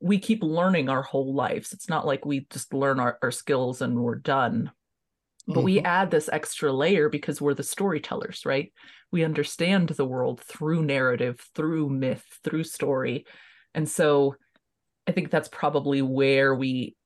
we 0.01 0.19
keep 0.19 0.43
learning 0.43 0.89
our 0.89 1.03
whole 1.03 1.33
lives. 1.33 1.73
It's 1.73 1.89
not 1.89 2.05
like 2.05 2.27
we 2.27 2.47
just 2.51 2.75
learn 2.75 2.99
our, 2.99 3.19
our 3.23 3.31
skills 3.31 3.83
and 3.83 3.95
we're 3.95 4.17
done. 4.17 4.73
But 5.47 5.59
mm-hmm. 5.59 5.65
we 5.65 5.81
add 5.81 6.11
this 6.11 6.29
extra 6.29 6.73
layer 6.73 7.09
because 7.09 7.41
we're 7.41 7.55
the 7.55 7.63
storytellers 7.63 8.45
right? 8.45 8.73
We 9.13 9.25
understand 9.25 9.91
the 9.91 10.05
world 10.05 10.41
through 10.41 10.85
narrative 10.85 11.41
through 11.55 11.91
myth 11.91 12.25
through 12.43 12.65
story. 12.65 13.27
And 13.75 13.89
so 13.89 14.37
i 15.07 15.13
think 15.13 15.31
that's 15.31 15.49
probably 15.49 16.03
where 16.03 16.55
we 16.55 16.97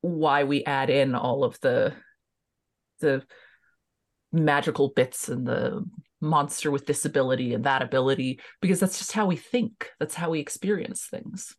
why 0.00 0.44
we 0.44 0.64
add 0.64 0.90
in 0.90 1.14
all 1.14 1.44
of 1.44 1.58
the 1.60 1.94
the 3.00 3.22
magical 4.32 4.88
bits 4.94 5.28
and 5.28 5.46
the 5.46 5.84
monster 6.24 6.70
with 6.70 6.86
this 6.86 7.04
ability 7.04 7.54
and 7.54 7.64
that 7.64 7.82
ability 7.82 8.40
because 8.60 8.80
that's 8.80 8.98
just 8.98 9.12
how 9.12 9.26
we 9.26 9.36
think. 9.36 9.90
That's 10.00 10.14
how 10.14 10.30
we 10.30 10.40
experience 10.40 11.06
things. 11.10 11.54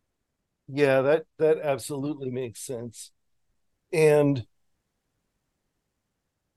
Yeah 0.68 1.02
that 1.02 1.26
that 1.40 1.60
absolutely 1.64 2.32
makes 2.32 2.66
sense. 2.66 3.12
And 3.94 4.46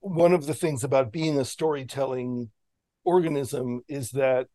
one 0.01 0.33
of 0.33 0.47
the 0.47 0.55
things 0.55 0.83
about 0.83 1.13
being 1.13 1.39
a 1.39 1.45
storytelling 1.45 2.51
organism 3.05 3.83
is 3.89 4.11
that 4.13 4.47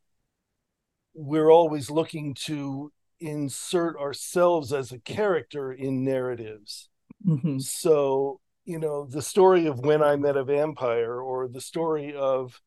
we're 1.14 1.52
always 1.52 1.92
looking 1.92 2.34
to 2.34 2.92
insert 3.20 3.96
ourselves 3.98 4.74
as 4.74 4.92
a 4.92 5.00
character 5.00 5.72
in 5.72 6.04
narratives. 6.04 6.90
Mm-hmm. 7.26 7.60
so 7.60 8.42
you 8.66 8.80
know 8.80 9.06
the 9.06 9.22
story 9.22 9.66
of 9.68 9.80
when 9.80 10.04
i 10.04 10.18
met 10.18 10.36
a 10.36 10.44
vampire 10.44 11.22
or 11.22 11.48
the 11.48 11.62
story 11.62 12.14
of 12.14 12.60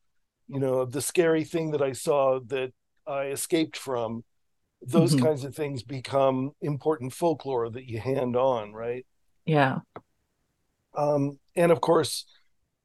you 0.47 0.59
know 0.59 0.79
of 0.79 0.91
the 0.91 1.01
scary 1.01 1.43
thing 1.43 1.71
that 1.71 1.81
i 1.81 1.91
saw 1.91 2.39
that 2.47 2.71
i 3.07 3.25
escaped 3.25 3.77
from 3.77 4.23
those 4.81 5.15
mm-hmm. 5.15 5.25
kinds 5.25 5.43
of 5.43 5.55
things 5.55 5.83
become 5.83 6.51
important 6.61 7.13
folklore 7.13 7.69
that 7.69 7.87
you 7.87 7.99
hand 7.99 8.35
on 8.35 8.73
right 8.73 9.05
yeah 9.45 9.79
um 10.95 11.37
and 11.55 11.71
of 11.71 11.81
course 11.81 12.25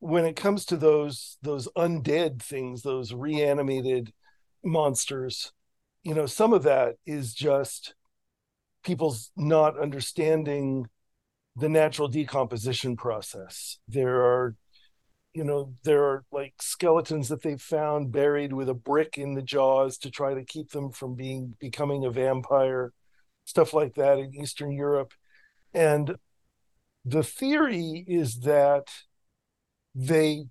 when 0.00 0.25
it 0.25 0.37
comes 0.37 0.64
to 0.64 0.76
those 0.76 1.38
those 1.42 1.69
undead 1.76 2.40
things 2.42 2.83
those 2.83 3.12
reanimated 3.12 4.12
monsters 4.64 5.52
you 6.02 6.14
know 6.14 6.26
some 6.26 6.52
of 6.52 6.62
that 6.62 6.95
is 7.07 7.35
just 7.35 7.95
people's 8.83 9.31
not 9.37 9.78
understanding 9.78 10.87
the 11.57 11.69
natural 11.69 12.09
decomposition 12.09 12.97
process. 12.97 13.78
There 13.88 14.23
are, 14.23 14.57
you 15.34 15.44
know, 15.44 15.74
there 15.84 16.04
are 16.04 16.24
like 16.30 16.54
skeletons 16.60 17.28
that 17.28 17.42
they've 17.42 17.60
found 17.60 18.12
buried 18.12 18.52
with 18.52 18.68
a 18.68 18.74
brick 18.74 19.18
in 19.18 19.34
the 19.34 19.42
jaws 19.42 19.98
to 19.98 20.10
try 20.10 20.34
to 20.34 20.44
keep 20.44 20.70
them 20.70 20.90
from 20.90 21.14
being 21.14 21.54
becoming 21.58 22.04
a 22.04 22.10
vampire, 22.10 22.92
stuff 23.44 23.72
like 23.72 23.94
that 23.94 24.18
in 24.18 24.34
Eastern 24.34 24.72
Europe. 24.72 25.12
And 25.72 26.16
the 27.04 27.22
theory 27.22 28.04
is 28.06 28.40
that 28.40 28.88
they 29.94 30.44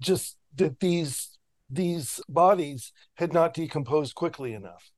just 0.00 0.36
that 0.54 0.80
these 0.80 1.38
these 1.70 2.20
bodies 2.28 2.92
had 3.14 3.32
not 3.32 3.54
decomposed 3.54 4.14
quickly 4.14 4.54
enough 4.54 4.90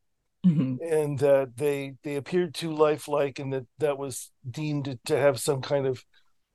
mm-hmm. 0.46 0.76
and 0.82 1.18
that 1.18 1.56
they 1.56 1.94
they 2.02 2.16
appeared 2.16 2.54
too 2.54 2.72
lifelike, 2.72 3.38
and 3.38 3.52
that 3.52 3.66
that 3.78 3.98
was 3.98 4.30
deemed 4.48 4.98
to 5.06 5.16
have 5.16 5.40
some 5.40 5.60
kind 5.60 5.86
of 5.86 6.04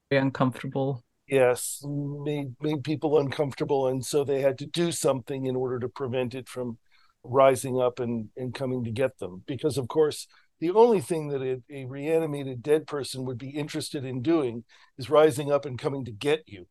Very 0.10 0.22
uncomfortable. 0.22 1.04
Yes, 1.28 1.84
made 1.84 2.56
made 2.62 2.84
people 2.84 3.18
uncomfortable, 3.18 3.88
and 3.88 4.06
so 4.06 4.24
they 4.24 4.42
had 4.42 4.58
to 4.60 4.66
do 4.66 4.92
something 4.92 5.46
in 5.46 5.56
order 5.56 5.80
to 5.80 5.90
prevent 5.90 6.36
it 6.36 6.48
from 6.48 6.78
rising 7.24 7.82
up 7.82 8.00
and 8.00 8.30
and 8.38 8.54
coming 8.54 8.84
to 8.84 8.92
get 8.92 9.18
them. 9.18 9.44
Because 9.48 9.78
of 9.78 9.88
course, 9.88 10.28
the 10.60 10.72
only 10.72 11.02
thing 11.02 11.30
that 11.30 11.42
a, 11.42 11.62
a 11.74 11.86
reanimated 11.86 12.62
dead 12.62 12.86
person 12.86 13.26
would 13.26 13.40
be 13.40 13.50
interested 13.50 14.06
in 14.06 14.22
doing 14.22 14.64
is 14.98 15.10
rising 15.10 15.52
up 15.52 15.66
and 15.66 15.80
coming 15.80 16.06
to 16.06 16.12
get 16.12 16.44
you. 16.46 16.68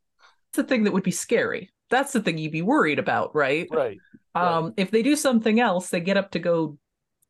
It's 0.51 0.57
the 0.57 0.65
thing 0.65 0.85
that 0.85 0.93
would 0.93 1.03
be 1.03 1.11
scary. 1.11 1.71
That's 1.91 2.13
the 2.13 2.21
thing 2.21 2.39
you'd 2.39 2.53
be 2.53 2.63
worried 2.63 2.99
about, 2.99 3.35
right? 3.35 3.67
Right. 3.71 3.99
Um, 4.37 4.67
right. 4.67 4.75
if 4.77 4.91
they 4.91 5.03
do 5.03 5.17
something 5.17 5.61
else, 5.61 5.91
they 5.91 6.01
get 6.01 6.17
up 6.17 6.31
to 6.33 6.39
go 6.39 6.79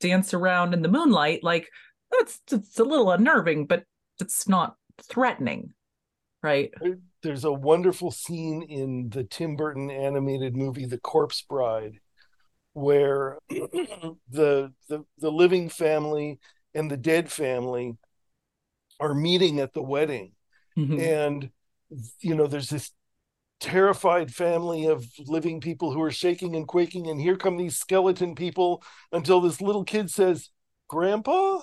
dance 0.01 0.35
around 0.35 0.75
in 0.75 0.83
the 0.83 0.89
moonlight 0.89 1.43
like 1.43 1.69
that's 2.11 2.41
it's 2.53 2.79
a 2.79 2.85
little 2.85 3.11
unnerving 3.11 3.67
but 3.67 3.85
it's 4.21 4.49
not 4.49 4.77
threatening 5.03 5.71
right 6.43 6.73
there's 7.25 7.45
a 7.45 7.53
wonderful 7.53 8.11
scene 8.11 8.63
in 8.63 9.09
the 9.09 9.25
tim 9.25 9.57
burton 9.57 9.91
animated 9.91 10.55
movie 10.55 10.85
the 10.85 10.99
corpse 10.99 11.43
bride 11.43 11.99
where 12.75 13.39
the, 13.49 14.73
the 14.89 15.05
the 15.19 15.31
living 15.31 15.69
family 15.69 16.39
and 16.75 16.91
the 16.91 16.97
dead 16.97 17.33
family 17.33 17.97
are 19.01 19.15
meeting 19.15 19.59
at 19.59 19.73
the 19.73 19.83
wedding 19.83 20.33
mm-hmm. 20.77 21.01
and 21.01 21.51
you 22.21 22.35
know 22.35 22.47
there's 22.47 22.69
this 22.69 22.93
terrified 23.61 24.33
family 24.33 24.87
of 24.87 25.07
living 25.27 25.61
people 25.61 25.93
who 25.93 26.03
are 26.03 26.11
shaking 26.11 26.55
and 26.55 26.69
quaking 26.69 27.09
and 27.09 27.21
here 27.21 27.37
come 27.37 27.57
these 27.57 27.79
skeleton 27.79 28.35
people 28.35 28.83
until 29.13 29.41
this 29.41 29.61
little 29.61 29.85
kid 29.85 30.11
says 30.11 30.51
grandpa 30.89 31.59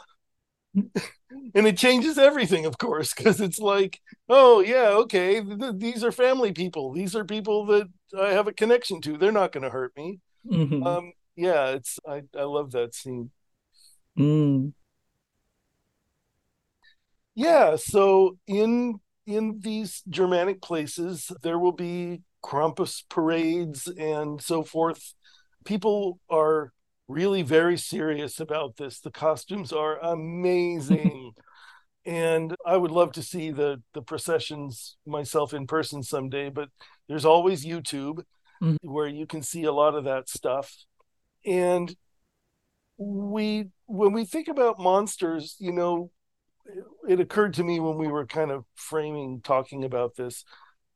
and 0.76 1.68
it 1.68 1.78
changes 1.78 2.18
everything 2.18 2.66
of 2.66 2.78
course 2.78 3.14
because 3.14 3.42
it's 3.42 3.60
like 3.60 4.00
oh 4.30 4.62
yeah 4.62 4.90
okay 4.90 5.42
th- 5.42 5.76
these 5.76 6.04
are 6.04 6.12
family 6.12 6.52
people. 6.52 6.94
These 6.94 7.16
are 7.16 7.26
people 7.26 7.66
that 7.68 7.88
i 8.20 8.30
have 8.30 8.48
a 8.48 8.54
connection 8.54 9.02
to. 9.02 9.18
They're 9.18 9.32
not 9.32 9.52
going 9.52 9.64
to 9.64 9.70
hurt 9.70 9.94
me. 9.96 10.20
Mm-hmm. 10.50 10.86
um, 10.86 11.14
yeah 11.36 11.68
it's 11.70 12.00
i 12.08 12.24
i 12.38 12.44
love 12.44 12.72
that 12.72 12.96
scene. 12.96 13.32
Mm. 14.18 14.74
yeah 17.36 17.76
so 17.78 18.38
in 18.48 19.00
in 19.26 19.60
these 19.62 20.04
germanic 20.10 20.62
places 20.62 21.32
there 21.44 21.58
will 21.58 21.72
be 21.72 22.22
krampus 22.44 23.04
parades 23.10 23.88
and 23.88 24.42
so 24.42 24.64
forth. 24.64 25.14
People 25.64 26.20
are 26.30 26.74
really 27.12 27.42
very 27.44 27.78
serious 27.78 28.40
about 28.40 28.78
this. 28.78 29.00
The 29.00 29.12
costumes 29.12 29.72
are 29.74 30.00
amazing. 30.00 31.34
And 32.04 32.56
i 32.66 32.76
would 32.76 32.90
love 32.92 33.12
to 33.12 33.22
see 33.22 33.52
the 33.52 33.80
the 33.94 34.02
processions 34.02 34.98
myself 35.06 35.54
in 35.54 35.68
person 35.68 36.02
someday 36.02 36.50
but 36.50 36.70
there's 37.08 37.26
always 37.26 37.64
youtube 37.64 38.24
Mhm. 38.62 38.78
where 38.82 39.08
you 39.08 39.28
can 39.28 39.44
see 39.44 39.66
a 39.66 39.72
lot 39.72 39.94
of 39.96 40.06
that 40.06 40.28
stuff. 40.28 40.68
And 41.46 41.96
we 42.98 43.68
when 43.86 44.14
we 44.14 44.26
think 44.26 44.48
about 44.48 44.80
monsters 44.80 45.56
you 45.60 45.72
know 45.72 46.10
it 47.08 47.20
occurred 47.20 47.54
to 47.56 47.64
me 47.64 47.80
when 47.80 47.98
we 47.98 48.08
were 48.08 48.26
kind 48.26 48.52
of 48.52 48.66
framing 48.76 49.42
talking 49.44 49.84
about 49.84 50.16
this 50.16 50.44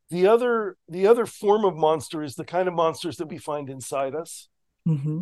the 0.09 0.25
other 0.27 0.77
the 0.89 1.05
other 1.07 1.25
form 1.25 1.65
of 1.65 1.75
monster 1.75 2.23
is 2.23 2.35
the 2.35 2.45
kind 2.45 2.67
of 2.67 2.73
monsters 2.73 3.17
that 3.17 3.27
we 3.29 3.37
find 3.37 3.69
inside 3.69 4.15
us. 4.15 4.47
Hmm 4.85 5.21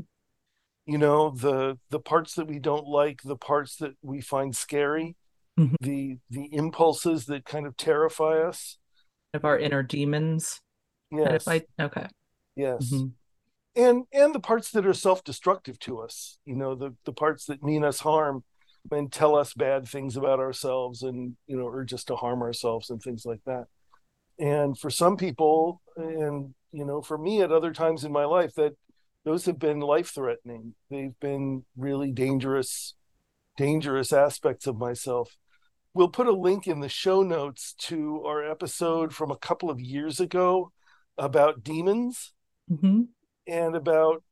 you 0.85 0.97
know 0.97 1.29
the 1.31 1.77
the 1.89 1.99
parts 1.99 2.35
that 2.35 2.47
we 2.47 2.59
don't 2.59 2.87
like 2.87 3.21
the 3.23 3.35
parts 3.37 3.77
that 3.77 3.93
we 4.01 4.21
find 4.21 4.55
scary 4.55 5.15
Mhm. 5.59 5.75
the 5.79 6.17
the 6.29 6.49
impulses 6.53 7.25
that 7.27 7.45
kind 7.45 7.65
of 7.67 7.77
terrify 7.77 8.41
us 8.41 8.77
Of 9.33 9.45
our 9.45 9.57
inner 9.57 9.83
demons. 9.83 10.61
Yes 11.11 11.43
if 11.43 11.47
I 11.47 11.61
okay. 11.79 12.07
yes 12.55 12.89
Mhm. 12.91 13.11
and 13.75 14.03
and 14.11 14.33
the 14.35 14.39
parts 14.39 14.71
that 14.71 14.85
are 14.85 14.93
self-destructive 14.93 15.79
to 15.79 15.99
us 15.99 16.39
you 16.45 16.55
know 16.55 16.75
the 16.75 16.95
the 17.05 17.13
parts 17.13 17.45
that 17.45 17.63
mean 17.63 17.83
us 17.83 17.99
harm 18.01 18.43
and 18.91 19.11
tell 19.11 19.35
us 19.35 19.53
bad 19.53 19.87
things 19.87 20.17
about 20.17 20.39
ourselves 20.39 21.03
and 21.03 21.37
you 21.47 21.55
know 21.57 21.67
urge 21.67 21.93
us 21.93 22.03
to 22.05 22.15
harm 22.15 22.41
ourselves 22.41 22.89
and 22.89 23.01
things 23.01 23.25
like 23.25 23.41
that 23.45 23.65
and 24.39 24.77
for 24.77 24.89
some 24.89 25.15
people 25.15 25.81
and 25.95 26.53
you 26.71 26.83
know 26.83 27.01
for 27.01 27.17
me 27.17 27.41
at 27.41 27.51
other 27.51 27.71
times 27.71 28.03
in 28.03 28.11
my 28.11 28.25
life 28.25 28.53
that 28.55 28.73
those 29.25 29.45
have 29.45 29.59
been 29.59 29.79
life 29.79 30.09
threatening 30.09 30.73
they've 30.89 31.17
been 31.19 31.63
really 31.77 32.11
dangerous 32.11 32.93
dangerous 33.57 34.11
aspects 34.13 34.67
of 34.67 34.77
myself 34.77 35.37
we'll 35.93 36.07
put 36.09 36.27
a 36.27 36.31
link 36.31 36.67
in 36.67 36.79
the 36.79 36.89
show 36.89 37.21
notes 37.23 37.73
to 37.77 38.23
our 38.25 38.43
episode 38.49 39.13
from 39.13 39.29
a 39.31 39.37
couple 39.37 39.69
of 39.69 39.79
years 39.79 40.19
ago 40.19 40.71
about 41.17 41.63
demons 41.63 42.33
Mhm. 42.71 43.07
and 43.47 43.75
about 43.75 44.23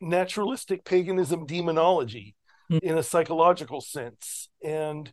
naturalistic 0.00 0.84
paganism 0.84 1.46
demonology 1.46 2.34
Mm. 2.70 2.78
in 2.84 2.96
a 2.98 3.02
psychological 3.02 3.80
sense 3.80 4.48
and 4.64 5.12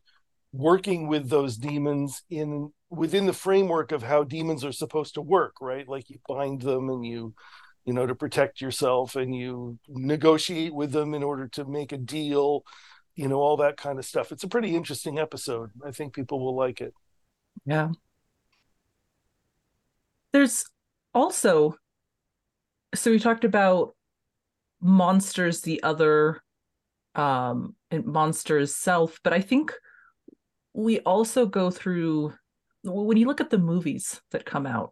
working 0.53 1.07
with 1.07 1.29
those 1.29 1.57
demons 1.57 2.21
in 2.29 2.71
within 2.89 3.25
the 3.25 3.33
framework 3.33 3.91
of 3.91 4.03
how 4.03 4.23
demons 4.23 4.63
are 4.63 4.71
supposed 4.71 5.15
to 5.15 5.21
work 5.21 5.55
right 5.59 5.87
like 5.89 6.07
you 6.09 6.19
bind 6.27 6.61
them 6.61 6.89
and 6.89 7.03
you 7.05 7.33
you 7.87 7.93
know 7.93 8.05
to 8.05 8.13
protect 8.13 8.61
yourself 8.61 9.15
and 9.15 9.35
you 9.35 9.79
negotiate 9.87 10.73
with 10.75 10.91
them 10.91 11.15
in 11.15 11.23
order 11.23 11.47
to 11.47 11.65
make 11.65 11.91
a 11.91 11.97
deal 11.97 12.63
you 13.17 13.27
know 13.27 13.37
all 13.37 13.57
that 13.57 13.75
kind 13.75 13.99
of 13.99 14.05
stuff. 14.05 14.31
It's 14.31 14.43
a 14.43 14.47
pretty 14.47 14.75
interesting 14.75 15.17
episode. 15.19 15.71
I 15.83 15.91
think 15.91 16.13
people 16.13 16.39
will 16.39 16.55
like 16.55 16.79
it. 16.79 16.93
Yeah. 17.65 17.89
There's 20.31 20.65
also, 21.13 21.75
so 22.93 23.11
we 23.11 23.19
talked 23.19 23.43
about 23.43 23.95
monsters, 24.79 25.61
the 25.61 25.83
other 25.83 26.41
um 27.15 27.75
and 27.89 28.05
monsters 28.05 28.75
self, 28.75 29.19
but 29.23 29.33
I 29.33 29.41
think 29.41 29.73
we 30.73 30.99
also 30.99 31.47
go 31.47 31.71
through 31.71 32.33
when 32.83 33.17
you 33.17 33.25
look 33.25 33.41
at 33.41 33.49
the 33.49 33.57
movies 33.57 34.21
that 34.29 34.45
come 34.45 34.67
out 34.67 34.91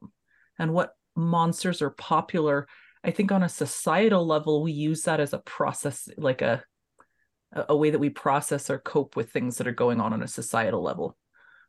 and 0.58 0.74
what 0.74 0.94
monsters 1.16 1.84
are 1.84 1.92
popular, 1.92 2.68
I 3.06 3.12
think 3.12 3.32
on 3.32 3.44
a 3.44 3.50
societal 3.50 4.26
level 4.26 4.64
we 4.64 4.72
use 4.72 5.04
that 5.04 5.20
as 5.20 5.34
a 5.34 5.40
process 5.40 6.10
like 6.18 6.42
a 6.42 6.64
a 7.70 7.78
way 7.78 7.90
that 7.90 8.00
we 8.00 8.10
process 8.10 8.70
or 8.70 8.80
cope 8.80 9.16
with 9.16 9.32
things 9.32 9.58
that 9.58 9.68
are 9.68 9.72
going 9.72 10.02
on 10.02 10.12
on 10.12 10.22
a 10.22 10.28
societal 10.28 10.82
level. 10.82 11.16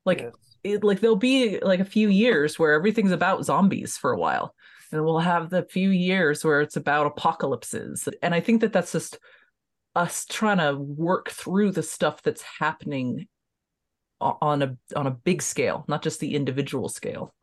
Like 0.05 0.21
Yes. 0.21 0.35
it, 0.65 0.85
like 0.85 1.01
there'll 1.01 1.17
be 1.17 1.61
like 1.61 1.81
a 1.81 1.85
few 1.85 2.09
years 2.09 2.59
where 2.59 2.73
everything's 2.73 3.13
about 3.13 3.45
zombies 3.45 3.97
for 3.97 4.13
a 4.13 4.19
while 4.19 4.55
and 4.93 5.05
we'll 5.05 5.19
have 5.19 5.51
the 5.51 5.63
few 5.63 5.91
years 5.91 6.45
where 6.45 6.61
it's 6.61 6.77
about 6.77 7.07
apocalypses 7.07 8.09
and 8.23 8.35
i 8.35 8.41
think 8.41 8.61
that 8.61 8.73
that's 8.73 8.93
just 8.93 9.19
us 9.95 10.25
trying 10.27 10.59
to 10.59 10.77
work 10.77 11.31
through 11.31 11.71
the 11.71 11.83
stuff 11.83 12.23
that's 12.23 12.43
happening 12.43 13.27
on 14.21 14.63
a 14.63 14.77
on 14.95 15.07
a 15.07 15.11
big 15.11 15.43
scale 15.43 15.85
not 15.89 16.03
just 16.03 16.21
the 16.21 16.35
individual 16.35 16.89
scale 16.89 17.35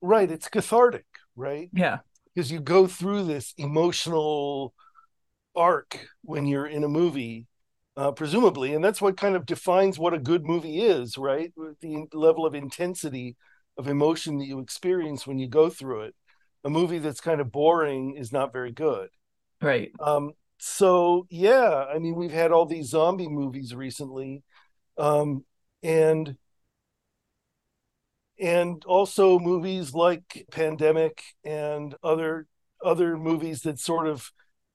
right 0.00 0.30
it's 0.30 0.48
cathartic 0.48 1.04
right 1.34 1.70
yeah 1.72 1.98
because 2.34 2.50
you 2.50 2.60
go 2.60 2.86
through 2.86 3.24
this 3.24 3.54
emotional 3.58 4.74
arc 5.54 6.08
when 6.22 6.46
you're 6.46 6.66
in 6.66 6.84
a 6.84 6.88
movie 6.88 7.46
uh, 7.96 8.10
presumably 8.10 8.74
and 8.74 8.82
that's 8.82 9.02
what 9.02 9.18
kind 9.18 9.36
of 9.36 9.44
defines 9.44 9.98
what 9.98 10.14
a 10.14 10.18
good 10.18 10.44
movie 10.44 10.80
is 10.80 11.18
right? 11.18 11.52
The 11.80 12.06
level 12.12 12.46
of 12.46 12.54
intensity 12.54 13.36
of 13.76 13.88
emotion 13.88 14.38
that 14.38 14.46
you 14.46 14.60
experience 14.60 15.26
when 15.26 15.38
you 15.38 15.48
go 15.48 15.68
through 15.68 16.02
it. 16.02 16.14
A 16.64 16.70
movie 16.70 16.98
that's 16.98 17.20
kind 17.20 17.40
of 17.40 17.50
boring 17.50 18.16
is 18.16 18.32
not 18.32 18.52
very 18.52 18.70
good. 18.72 19.08
Right. 19.60 19.90
Um, 20.00 20.32
so 20.64 21.26
yeah 21.28 21.86
i 21.92 21.98
mean 21.98 22.14
we've 22.14 22.30
had 22.30 22.52
all 22.52 22.66
these 22.66 22.90
zombie 22.90 23.26
movies 23.26 23.74
recently 23.74 24.44
um, 24.96 25.44
and 25.82 26.36
and 28.40 28.84
also 28.86 29.38
movies 29.38 29.94
like 29.94 30.46
pandemic 30.50 31.22
and 31.44 31.94
other 32.02 32.46
other 32.84 33.16
movies 33.16 33.62
that 33.62 33.78
sort 33.78 34.08
of 34.08 34.30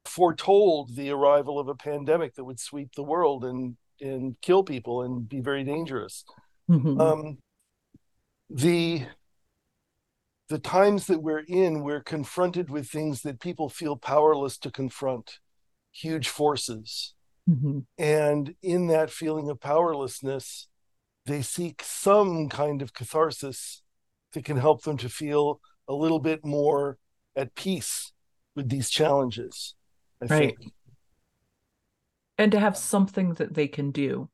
foretold 0.06 0.96
the 0.96 1.10
arrival 1.10 1.60
of 1.60 1.68
a 1.68 1.76
pandemic 1.76 2.34
that 2.36 2.46
would 2.46 2.60
sweep 2.60 2.94
the 2.96 3.04
world 3.04 3.44
and 3.44 3.76
and 4.00 4.40
kill 4.42 4.64
people 4.64 5.02
and 5.02 5.28
be 5.28 5.42
very 5.42 5.64
dangerous 5.64 6.24
Mhm. 6.70 7.02
um, 7.02 7.38
the 8.50 9.06
the 10.50 10.60
times 10.60 11.08
that 11.08 11.22
we're 11.22 11.44
in 11.48 11.84
we're 11.84 12.04
confronted 12.04 12.70
with 12.70 12.88
things 12.90 13.22
that 13.24 13.42
people 13.42 13.68
feel 13.70 13.98
powerless 13.98 14.58
to 14.60 14.72
confront 14.72 15.40
huge 15.92 16.30
forces 16.30 17.14
Mhm. 17.50 17.86
and 17.98 18.56
in 18.62 18.88
that 18.88 19.10
feeling 19.10 19.50
of 19.50 19.60
powerlessness 19.60 20.68
they 21.28 21.42
seek 21.42 21.84
some 21.84 22.50
kind 22.50 22.82
of 22.82 22.94
catharsis 22.94 23.84
that 24.34 24.46
can 24.46 24.58
help 24.58 24.84
them 24.84 24.98
to 24.98 25.10
feel 25.10 25.60
a 25.88 25.94
little 25.94 26.20
bit 26.20 26.44
more 26.46 26.98
at 27.36 27.54
peace 27.56 28.12
with 28.56 28.70
these 28.70 28.90
challenges 28.90 29.76
i 30.22 30.28
Right. 30.28 30.56
think. 30.58 30.74
And 32.40 32.52
to 32.52 32.60
have 32.60 32.78
something 32.78 33.34
that 33.36 33.54
they 33.54 33.68
can 33.68 33.92
do 33.92 34.30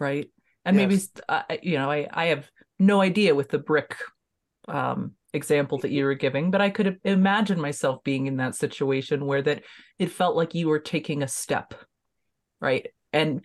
right? 0.00 0.28
And 0.64 0.76
maybe 0.76 0.98
uh, 1.28 1.42
you 1.62 1.78
know 1.78 1.90
I, 1.90 2.08
I 2.12 2.26
have 2.26 2.50
no 2.78 3.00
idea 3.00 3.34
with 3.34 3.48
the 3.50 3.58
brick 3.58 3.96
um 4.66 5.12
example 5.34 5.78
that 5.78 5.90
you 5.90 6.04
were 6.04 6.14
giving 6.14 6.50
but 6.50 6.62
i 6.62 6.70
could 6.70 6.98
imagine 7.04 7.60
myself 7.60 8.02
being 8.02 8.26
in 8.28 8.36
that 8.38 8.54
situation 8.54 9.26
where 9.26 9.42
that 9.42 9.62
it 9.98 10.10
felt 10.10 10.36
like 10.36 10.54
you 10.54 10.68
were 10.68 10.78
taking 10.78 11.22
a 11.22 11.28
step 11.28 11.74
right 12.60 12.86
and 13.14 13.40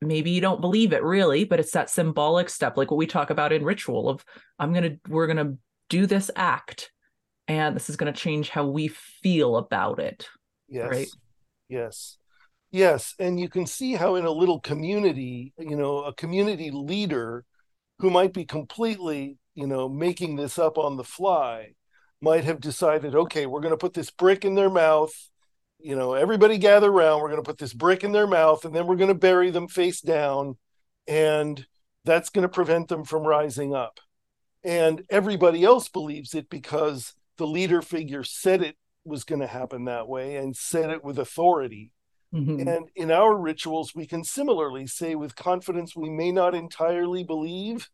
maybe 0.00 0.30
you 0.30 0.40
don't 0.40 0.60
believe 0.60 0.92
it 0.92 1.02
really 1.02 1.44
but 1.44 1.60
it's 1.60 1.72
that 1.72 1.88
symbolic 1.88 2.48
step 2.48 2.76
like 2.76 2.90
what 2.90 2.96
we 2.96 3.06
talk 3.06 3.30
about 3.30 3.52
in 3.52 3.64
ritual 3.64 4.08
of 4.08 4.24
i'm 4.58 4.72
gonna 4.72 4.96
we're 5.08 5.26
gonna 5.26 5.54
do 5.88 6.06
this 6.06 6.30
act 6.34 6.90
and 7.46 7.74
this 7.74 7.90
is 7.90 7.96
gonna 7.96 8.12
change 8.12 8.48
how 8.48 8.64
we 8.64 8.88
feel 8.88 9.56
about 9.56 9.98
it. 9.98 10.28
Yes. 10.68 10.88
Right. 10.88 11.08
yes. 11.68 12.16
Yes 12.70 13.14
and 13.18 13.38
you 13.40 13.48
can 13.48 13.66
see 13.66 13.94
how 13.94 14.14
in 14.14 14.24
a 14.24 14.30
little 14.30 14.60
community 14.60 15.52
you 15.58 15.76
know 15.76 16.04
a 16.04 16.14
community 16.14 16.70
leader 16.70 17.44
who 17.98 18.10
might 18.10 18.32
be 18.32 18.44
completely 18.44 19.38
you 19.56 19.66
know 19.66 19.88
making 19.88 20.36
this 20.36 20.56
up 20.56 20.78
on 20.78 20.96
the 20.96 21.02
fly 21.02 21.74
might 22.22 22.44
have 22.44 22.60
decided 22.60 23.16
okay 23.16 23.46
we're 23.46 23.60
going 23.60 23.72
to 23.72 23.76
put 23.76 23.94
this 23.94 24.10
brick 24.10 24.44
in 24.44 24.54
their 24.54 24.70
mouth 24.70 25.12
you 25.82 25.96
know 25.96 26.14
everybody 26.14 26.58
gather 26.58 26.90
around 26.90 27.20
we're 27.20 27.30
going 27.30 27.42
to 27.42 27.48
put 27.48 27.58
this 27.58 27.72
brick 27.72 28.04
in 28.04 28.12
their 28.12 28.26
mouth 28.26 28.64
and 28.64 28.74
then 28.74 28.86
we're 28.86 28.96
going 28.96 29.08
to 29.08 29.14
bury 29.14 29.50
them 29.50 29.68
face 29.68 30.00
down 30.00 30.56
and 31.08 31.66
that's 32.04 32.30
going 32.30 32.42
to 32.42 32.48
prevent 32.48 32.88
them 32.88 33.04
from 33.04 33.22
rising 33.22 33.74
up 33.74 33.98
and 34.64 35.02
everybody 35.10 35.64
else 35.64 35.88
believes 35.88 36.34
it 36.34 36.48
because 36.50 37.14
the 37.38 37.46
leader 37.46 37.80
figure 37.82 38.22
said 38.24 38.62
it 38.62 38.76
was 39.04 39.24
going 39.24 39.40
to 39.40 39.46
happen 39.46 39.84
that 39.86 40.06
way 40.08 40.36
and 40.36 40.56
said 40.56 40.90
it 40.90 41.02
with 41.04 41.18
authority 41.18 41.90
Mhm. 42.32 42.60
and 42.60 42.88
in 42.94 43.10
our 43.10 43.36
rituals, 43.36 43.92
we 43.92 44.06
can 44.06 44.22
similarly 44.22 44.86
say 44.86 45.16
with 45.16 45.34
confidence 45.34 45.96
we 45.96 46.08
may 46.10 46.30
not 46.30 46.54
entirely 46.54 47.24
believe 47.24 47.90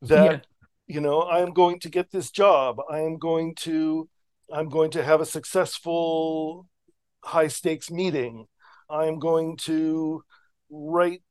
that, 0.00 0.24
Yeah. 0.24 0.40
you 0.86 1.00
know, 1.02 1.20
I 1.20 1.40
am 1.40 1.52
going 1.52 1.78
to 1.80 1.90
get 1.90 2.10
this 2.10 2.30
job. 2.30 2.80
I 2.88 3.00
am 3.00 3.18
going 3.18 3.54
to, 3.56 4.08
I'm 4.50 4.70
going 4.70 4.90
to 4.92 5.04
have 5.04 5.20
a 5.20 5.26
successful 5.26 6.66
high 7.26 7.48
stakes 7.48 7.90
meeting. 7.90 8.46
I'm 8.88 9.18
going 9.18 9.56
to 9.58 10.22
write 10.70 11.22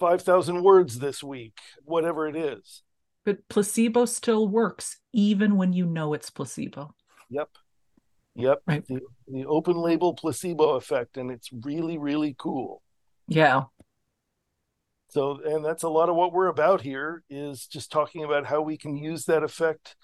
5,000 0.00 0.62
words 0.62 0.98
this 0.98 1.22
week, 1.22 1.58
whatever 1.84 2.28
it 2.28 2.36
is. 2.36 2.82
But 3.24 3.48
placebo 3.48 4.04
still 4.04 4.48
works 4.48 4.98
even 5.12 5.56
when 5.56 5.72
you 5.72 5.86
know 5.86 6.12
it's 6.12 6.28
placebo. 6.28 6.94
Yep. 7.30 7.48
Yep. 8.34 8.62
Right. 8.66 8.86
The, 8.86 9.00
the 9.28 9.46
open 9.46 9.76
label 9.76 10.12
placebo 10.14 10.70
effect, 10.70 11.16
and 11.16 11.30
it's 11.30 11.50
really, 11.52 11.98
really 11.98 12.34
cool. 12.36 12.82
Yeah. 13.28 13.62
So, 15.08 15.40
and 15.44 15.64
that's 15.64 15.84
a 15.84 15.88
lot 15.88 16.08
of 16.08 16.16
what 16.16 16.32
we're 16.32 16.48
about 16.48 16.80
here 16.80 17.22
is 17.30 17.66
just 17.66 17.92
talking 17.92 18.24
about 18.24 18.44
how 18.44 18.60
we 18.60 18.76
can 18.76 18.96
use 18.96 19.26
that 19.26 19.44
effect 19.44 19.96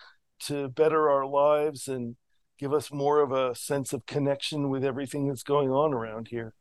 to 0.44 0.68
better 0.68 1.10
our 1.10 1.26
lives 1.26 1.88
and 1.88 2.14
give 2.60 2.74
us 2.74 2.92
more 2.92 3.22
of 3.22 3.32
a 3.32 3.54
sense 3.54 3.94
of 3.94 4.04
connection 4.04 4.68
with 4.68 4.84
everything 4.84 5.26
that's 5.26 5.42
going 5.42 5.70
on 5.70 5.94
around 5.94 6.28
here. 6.28 6.52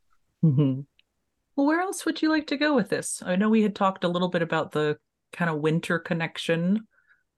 Mm-hmm. 0.44 0.82
Well, 1.56 1.68
where 1.68 1.82
else 1.82 2.06
would 2.06 2.22
you 2.22 2.30
like 2.30 2.48
to 2.48 2.58
go 2.58 2.74
with 2.74 2.88
this? 2.88 3.22
I 3.26 3.36
know 3.36 3.50
we 3.50 3.64
had 3.64 3.76
talked 3.76 4.06
a 4.06 4.10
little 4.10 4.30
bit 4.30 4.42
about 4.42 4.72
the 4.72 4.98
kind 5.34 5.52
of 5.52 5.60
winter 5.60 6.00
connection, 6.00 6.88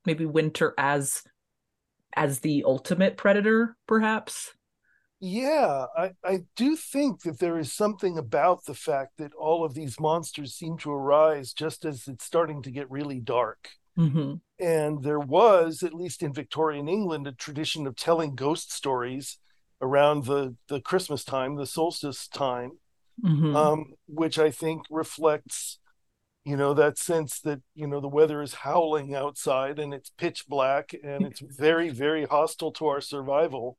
maybe 0.05 0.25
winter 0.25 0.75
as 0.77 1.23
as 2.15 2.39
the 2.41 2.63
ultimate 2.65 3.17
predator, 3.17 3.75
perhaps. 3.87 4.51
Yeah, 5.19 5.85
I, 5.97 6.11
I 6.23 6.41
do 6.55 6.75
think 6.75 7.21
that 7.23 7.39
there 7.39 7.57
is 7.57 7.71
something 7.73 8.17
about 8.17 8.65
the 8.65 8.73
fact 8.73 9.17
that 9.17 9.33
all 9.33 9.63
of 9.63 9.73
these 9.73 9.99
monsters 9.99 10.53
seem 10.53 10.77
to 10.79 10.91
arise 10.91 11.53
just 11.53 11.85
as 11.85 12.07
it's 12.07 12.25
starting 12.25 12.61
to 12.63 12.71
get 12.71 12.91
really 12.91 13.19
dark. 13.19 13.69
Mm-hmm. 13.97 14.35
And 14.59 15.03
there 15.03 15.19
was, 15.19 15.83
at 15.83 15.93
least 15.93 16.23
in 16.23 16.33
Victorian 16.33 16.87
England, 16.87 17.27
a 17.27 17.31
tradition 17.31 17.87
of 17.87 17.95
telling 17.95 18.35
ghost 18.35 18.71
stories 18.71 19.37
around 19.81 20.25
the, 20.25 20.55
the 20.67 20.79
Christmas 20.81 21.23
time, 21.23 21.55
the 21.55 21.65
solstice 21.65 22.27
time, 22.27 22.71
Mm-hmm. 23.23 23.55
um, 23.55 23.93
which 24.07 24.39
I 24.39 24.49
think 24.49 24.81
reflects, 24.89 25.77
you 26.43 26.57
know, 26.57 26.73
that 26.73 26.97
sense 26.97 27.39
that, 27.41 27.61
you 27.75 27.85
know, 27.85 27.99
the 27.99 28.07
weather 28.07 28.41
is 28.41 28.53
howling 28.55 29.13
outside 29.13 29.77
and 29.77 29.93
it's 29.93 30.09
pitch 30.09 30.45
black 30.47 30.91
and 31.03 31.25
it's 31.27 31.39
very, 31.59 31.89
very 31.89 32.25
hostile 32.25 32.71
to 32.71 32.87
our 32.87 33.01
survival. 33.01 33.77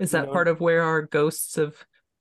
Is 0.00 0.12
you 0.12 0.18
that 0.18 0.26
know- 0.26 0.32
part 0.32 0.48
of 0.48 0.60
where 0.60 0.82
our 0.82 1.02
ghosts 1.02 1.56
of 1.56 1.76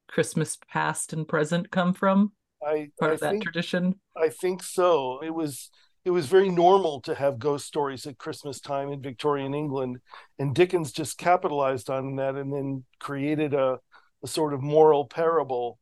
Christmas 0.07 0.59
past 0.71 1.11
and 1.13 1.27
present 1.27 1.71
come 1.71 1.93
from? 1.93 2.33
I, 2.61 2.89
Part 2.99 3.11
I 3.11 3.13
of 3.15 3.19
that 3.21 3.31
think 3.31 3.43
tradition? 3.43 3.95
I 4.15 4.29
think 4.29 4.61
so. 4.61 5.21
It 5.23 5.33
was 5.33 5.71
it 6.09 6.11
was 6.11 6.25
very 6.25 6.49
normal 6.49 7.01
to 7.01 7.13
have 7.13 7.37
ghost 7.37 7.67
stories 7.67 8.07
at 8.07 8.17
Christmas 8.17 8.59
time 8.59 8.91
in 8.91 8.99
Victorian 8.99 9.53
England, 9.53 9.99
and 10.39 10.55
Dickens 10.55 10.91
just 10.91 11.19
capitalized 11.19 11.87
on 11.87 12.15
that 12.15 12.33
and 12.33 12.51
then 12.51 12.83
created 12.97 13.53
a, 13.53 13.77
a 14.23 14.27
sort 14.27 14.55
of 14.55 14.63
moral 14.63 15.05
parable 15.05 15.77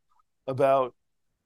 about 0.45 0.93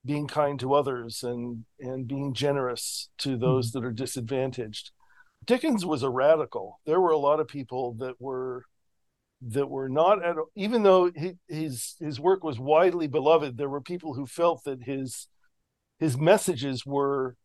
being 0.04 0.28
kind 0.28 0.60
to 0.62 0.74
others 0.74 1.22
and 1.22 1.64
and 1.80 2.08
being 2.08 2.34
generous 2.34 3.12
to 3.20 3.38
those 3.38 3.70
mm-hmm. 3.70 3.82
that 3.82 3.88
are 3.88 3.92
disadvantaged. 3.92 4.90
Dickens 5.46 5.86
was 5.86 6.02
a 6.02 6.10
radical. 6.10 6.80
There 6.88 7.00
were 7.00 7.12
a 7.12 7.20
lot 7.20 7.40
of 7.40 7.48
people 7.48 7.94
that 8.00 8.16
were 8.20 8.66
that 9.50 9.70
were 9.70 9.90
not 9.90 10.26
at 10.26 10.38
even 10.56 10.82
though 10.82 11.12
he, 11.16 11.34
his 11.48 11.98
his 12.00 12.20
work 12.20 12.44
was 12.44 12.58
widely 12.58 13.06
beloved, 13.06 13.58
there 13.58 13.70
were 13.70 13.82
people 13.82 14.16
who 14.16 14.26
felt 14.26 14.64
that 14.64 14.82
his 14.82 15.28
his 16.00 16.18
messages 16.18 16.84
were 16.84 17.36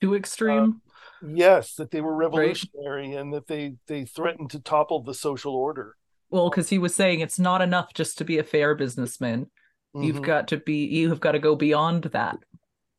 Too 0.00 0.14
extreme? 0.14 0.80
yes 1.22 1.74
that 1.74 1.90
they 1.90 2.00
were 2.00 2.14
revolutionary 2.14 3.12
and 3.12 3.34
that 3.34 3.46
they 3.46 3.74
they 3.86 4.06
threatened 4.06 4.48
to 4.50 4.58
topple 4.60 5.02
the 5.02 5.12
social 5.14 5.54
order 5.54 5.94
well, 6.30 6.48
because 6.48 6.68
he 6.68 6.78
was 6.78 6.94
saying 6.94 7.18
it's 7.20 7.38
not 7.40 7.60
enough 7.60 7.92
just 7.92 8.16
to 8.18 8.24
be 8.24 8.38
a 8.38 8.44
fair 8.44 8.76
businessman. 8.76 9.50
You've 9.94 10.18
Mhm. 10.18 10.22
got 10.24 10.48
to 10.48 10.58
be 10.58 10.86
you 10.86 11.08
have 11.10 11.18
got 11.18 11.32
to 11.32 11.40
go 11.40 11.56
beyond 11.56 12.04
that. 12.04 12.38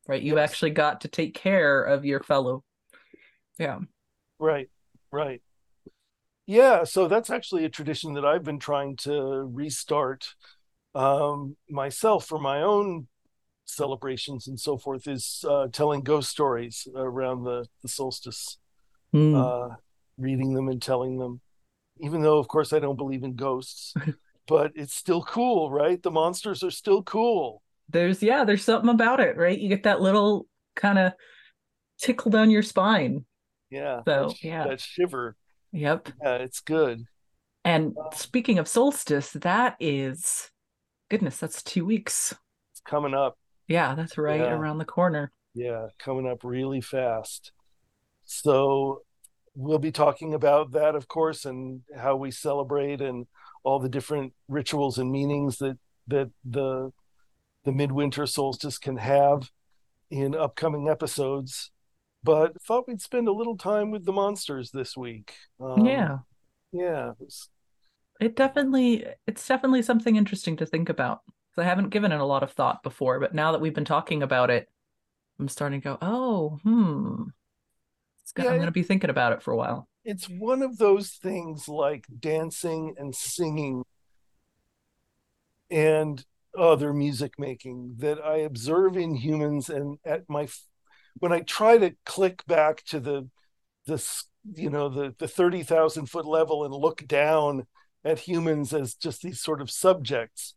Right? 0.06 0.22
You've 0.22 0.36
Yes. 0.38 0.52
actually 0.52 0.72
got 0.72 1.00
to 1.02 1.08
take 1.08 1.34
care 1.34 1.82
of 1.82 2.04
your 2.06 2.22
fellow. 2.22 2.64
Yeah. 3.58 3.80
right 4.40 4.70
right 5.12 5.42
yeah 6.48 6.84
so 6.84 7.08
that's 7.08 7.30
actually 7.30 7.64
a 7.66 7.70
tradition 7.70 8.14
that 8.14 8.26
i've 8.26 8.44
been 8.44 8.60
trying 8.60 8.96
to 8.98 9.14
restart 9.54 10.36
um 10.96 11.56
myself 11.70 12.26
for 12.26 12.40
my 12.40 12.62
own 12.64 13.08
celebrations 13.72 14.48
and 14.48 14.60
so 14.60 14.78
forth 14.78 15.08
is 15.08 15.44
uh 15.50 15.68
telling 15.72 16.02
ghost 16.02 16.30
stories 16.30 16.88
around 16.96 17.44
the 17.44 17.66
the 17.82 17.88
solstice 17.88 18.58
Mm. 19.14 19.36
uh, 19.36 19.76
reading 20.18 20.54
them 20.54 20.70
and 20.70 20.82
telling 20.82 21.18
them, 21.18 21.42
even 22.00 22.22
though, 22.22 22.38
of 22.38 22.48
course, 22.48 22.72
I 22.72 22.80
don't 22.80 22.96
believe 22.96 23.24
in 23.24 23.36
ghosts, 23.36 23.94
but 24.48 24.72
it's 24.74 24.94
still 24.94 25.22
cool, 25.22 25.70
right? 25.70 26.02
The 26.02 26.12
monsters 26.12 26.64
are 26.64 26.72
still 26.72 27.04
cool. 27.04 27.62
there's 27.90 28.24
yeah, 28.24 28.46
there's 28.46 28.64
something 28.64 28.90
about 28.90 29.20
it, 29.20 29.36
right? 29.36 29.60
You 29.60 29.68
get 29.68 29.84
that 29.84 30.00
little 30.00 30.48
kind 30.78 30.98
of 30.98 31.12
tickle 32.00 32.32
down 32.32 32.50
your 32.52 32.64
spine. 32.64 33.26
Yeah. 33.70 34.00
So, 34.08 34.30
that, 34.30 34.44
yeah. 34.44 34.66
that 34.68 34.80
shiver. 34.80 35.36
Yep. 35.74 36.08
Yeah, 36.24 36.36
it's 36.36 36.62
good. 36.62 37.04
And 37.66 37.94
speaking 38.14 38.60
of 38.60 38.68
solstice, 38.70 39.32
that 39.34 39.76
is 39.82 40.50
goodness, 41.10 41.36
that's 41.38 41.62
two 41.64 41.84
weeks. 41.86 42.34
It's 42.72 42.82
coming 42.86 43.14
up. 43.14 43.38
Yeah, 43.72 43.96
that's 43.96 44.18
right 44.18 44.40
Yeah. 44.42 44.54
around 44.54 44.78
the 44.80 44.86
corner. 44.86 45.32
Yeah, 45.54 45.88
coming 45.98 46.28
up 46.28 46.44
really 46.44 46.82
fast. 46.82 47.52
So 48.26 49.02
we'll 49.56 49.80
be 49.80 49.92
talking 49.92 50.34
about 50.34 50.72
that, 50.72 50.96
of 50.96 51.08
course, 51.08 51.46
and 51.46 51.82
how 51.96 52.16
we 52.16 52.32
celebrate 52.32 53.02
and 53.02 53.28
all 53.64 53.80
the 53.80 53.90
different 53.90 54.34
rituals 54.48 54.98
and 54.98 55.12
meanings 55.12 55.58
that 55.58 55.78
that 56.08 56.32
the 56.44 56.92
the 57.64 57.72
midwinter 57.72 58.26
solstice 58.26 58.78
can 58.78 58.98
have 58.98 59.52
in 60.10 60.36
upcoming 60.36 60.88
episodes. 60.90 61.72
But 62.24 62.62
thought 62.62 62.88
we'd 62.88 63.02
spend 63.02 63.28
a 63.28 63.32
little 63.34 63.58
time 63.58 63.92
with 63.92 64.06
the 64.06 64.12
monsters 64.12 64.72
this 64.72 64.96
week. 64.98 65.34
Um, 65.60 65.86
yeah. 65.86 66.20
yeah. 66.72 67.12
it 67.12 67.16
was- 67.20 67.50
It 68.20 68.36
definitely 68.36 69.06
it's 69.28 69.48
definitely 69.48 69.82
something 69.82 70.16
interesting 70.16 70.56
to 70.58 70.66
think 70.66 70.90
about. 70.90 71.22
'Cause 71.56 71.64
I 71.64 71.68
haven't 71.68 71.90
given 71.90 72.12
it 72.12 72.20
a 72.20 72.26
lot 72.26 72.44
of 72.44 72.52
thought 72.54 72.82
before, 72.82 73.20
but 73.20 73.34
now 73.34 73.52
that 73.52 73.60
we've 73.62 73.74
been 73.74 73.86
talking 73.86 74.24
about 74.24 74.50
it, 74.50 74.70
I'm 75.40 75.50
starting 75.50 75.82
to 75.82 75.84
go, 75.84 75.98
oh, 76.02 76.60
hmm. 76.64 77.24
Yeah, 78.38 78.46
I'm 78.46 78.56
going 78.56 78.66
to 78.68 78.72
be 78.72 78.84
thinking 78.84 79.10
about 79.10 79.34
it 79.34 79.42
for 79.44 79.52
a 79.52 79.58
while. 79.58 79.88
it's 80.06 80.30
one 80.30 80.62
of 80.64 80.78
those 80.78 81.12
things 81.12 81.68
like 81.68 82.06
dancing 82.20 82.96
and 82.98 83.14
singing 83.16 83.84
and 85.70 86.26
other 86.58 86.94
music 86.94 87.34
making 87.38 87.96
that 88.00 88.20
I 88.24 88.38
observe 88.38 88.98
in 88.98 89.16
humans 89.16 89.70
and 89.70 89.98
at 90.06 90.30
my 90.30 90.48
when 91.20 91.32
I 91.32 91.42
try 91.42 91.78
to 91.78 91.96
click 92.06 92.46
back 92.46 92.84
to 92.86 93.00
the 93.00 93.30
this 93.86 94.26
you 94.56 94.70
know 94.70 94.90
the 94.90 95.14
the 95.18 95.28
30,000 95.28 96.08
foot 96.08 96.26
level 96.26 96.64
and 96.66 96.74
look 96.74 97.06
down 97.08 97.68
at 98.04 98.20
humans 98.20 98.74
as 98.74 98.96
just 98.96 99.22
these 99.22 99.40
sort 99.42 99.62
of 99.62 99.70
subjects 99.72 100.56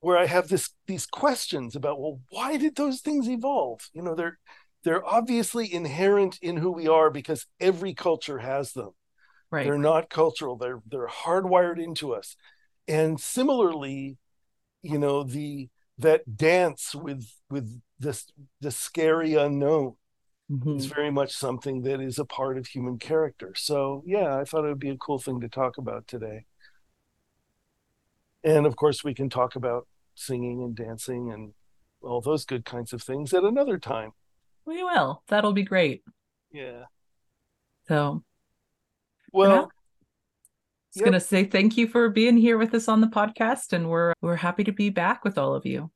where 0.00 0.16
I 0.18 0.26
have 0.26 0.48
this 0.48 0.70
these 0.86 1.06
questions 1.06 1.76
about 1.76 2.00
well 2.00 2.20
why 2.30 2.56
did 2.56 2.76
those 2.76 3.00
things 3.00 3.28
evolve? 3.28 3.80
You 3.92 4.02
know 4.02 4.14
they're 4.14 4.38
they're 4.84 5.04
obviously 5.06 5.72
inherent 5.72 6.38
in 6.40 6.56
who 6.56 6.70
we 6.72 6.88
are 6.88 7.10
because 7.10 7.46
every 7.60 7.94
culture 7.94 8.38
has 8.38 8.72
them. 8.72 8.90
Right. 9.50 9.64
they're 9.64 9.78
not 9.78 10.10
cultural. 10.10 10.56
They're 10.56 10.80
they're 10.86 11.08
hardwired 11.08 11.82
into 11.82 12.14
us. 12.14 12.36
And 12.86 13.20
similarly 13.20 14.18
you 14.82 14.98
know 14.98 15.24
the 15.24 15.68
that 15.98 16.36
dance 16.36 16.94
with 16.94 17.26
with 17.50 17.80
this 17.98 18.26
the 18.60 18.70
scary 18.70 19.34
unknown 19.34 19.94
Mhm. 20.50 20.78
is 20.78 20.86
very 20.86 21.10
much 21.10 21.32
something 21.32 21.82
that 21.82 22.00
is 22.00 22.18
a 22.18 22.24
part 22.24 22.56
of 22.58 22.66
human 22.68 22.98
character. 22.98 23.54
So 23.56 24.02
yeah 24.06 24.36
i 24.36 24.44
thought 24.44 24.64
it 24.64 24.68
would 24.68 24.78
be 24.78 24.90
a 24.90 24.96
cool 24.96 25.18
thing 25.18 25.40
to 25.40 25.48
talk 25.48 25.76
about 25.78 26.06
today 26.08 26.46
and 28.44 28.66
of 28.66 28.76
course 28.76 29.02
we 29.04 29.14
can 29.14 29.28
talk 29.30 29.56
about 29.56 29.86
singing 30.14 30.62
and 30.62 30.74
dancing 30.76 31.32
and 31.32 31.52
all 32.02 32.20
those 32.20 32.44
good 32.44 32.64
kinds 32.64 32.92
of 32.92 33.02
things 33.02 33.32
at 33.34 33.44
another 33.44 33.78
time 33.78 34.12
We 34.64 34.82
will. 34.84 35.22
That'll 35.28 35.52
be 35.52 35.64
great. 35.64 36.02
yeah 36.52 36.84
So 37.88 38.22
well 39.32 39.50
now- 39.50 39.68
just 40.92 41.00
Yep. 41.00 41.04
gonna 41.04 41.20
say 41.20 41.44
thank 41.44 41.76
you 41.76 41.86
for 41.86 42.08
being 42.08 42.36
here 42.38 42.56
with 42.56 42.72
us 42.74 42.88
on 42.88 43.02
the 43.02 43.06
podcast, 43.08 43.74
and 43.74 43.90
we're 43.90 44.14
we're 44.22 44.36
happy 44.36 44.64
to 44.64 44.72
be 44.72 44.88
back 44.88 45.22
with 45.22 45.36
all 45.36 45.54
of 45.54 45.66
you. 45.66 45.90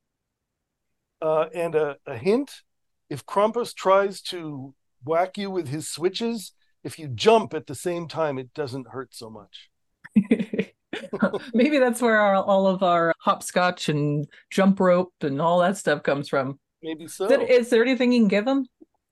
Uh, 1.21 1.45
and 1.53 1.73
a, 1.73 1.97
a 2.05 2.15
hint 2.15 2.61
if 3.09 3.25
Krampus 3.25 3.73
tries 3.73 4.21
to 4.23 4.73
whack 5.03 5.37
you 5.37 5.49
with 5.49 5.67
his 5.69 5.89
switches, 5.89 6.51
if 6.83 6.99
you 6.99 7.07
jump 7.07 7.53
at 7.55 7.65
the 7.67 7.73
same 7.75 8.07
time, 8.07 8.37
it 8.37 8.53
doesn't 8.53 8.89
hurt 8.89 9.13
so 9.15 9.29
much. 9.31 9.69
Maybe 11.53 11.79
that's 11.79 12.01
where 12.01 12.19
our, 12.19 12.35
all 12.35 12.67
of 12.67 12.83
our 12.83 13.13
hopscotch 13.19 13.89
and 13.89 14.27
jump 14.49 14.79
rope 14.79 15.13
and 15.21 15.41
all 15.41 15.59
that 15.59 15.77
stuff 15.77 16.03
comes 16.03 16.29
from. 16.29 16.59
Maybe 16.81 17.07
so. 17.07 17.25
Is, 17.25 17.29
there- 17.29 17.41
is 17.41 17.69
there 17.69 17.81
anything 17.81 18.11
you 18.11 18.21
can 18.21 18.27
give 18.27 18.45
them? 18.45 18.65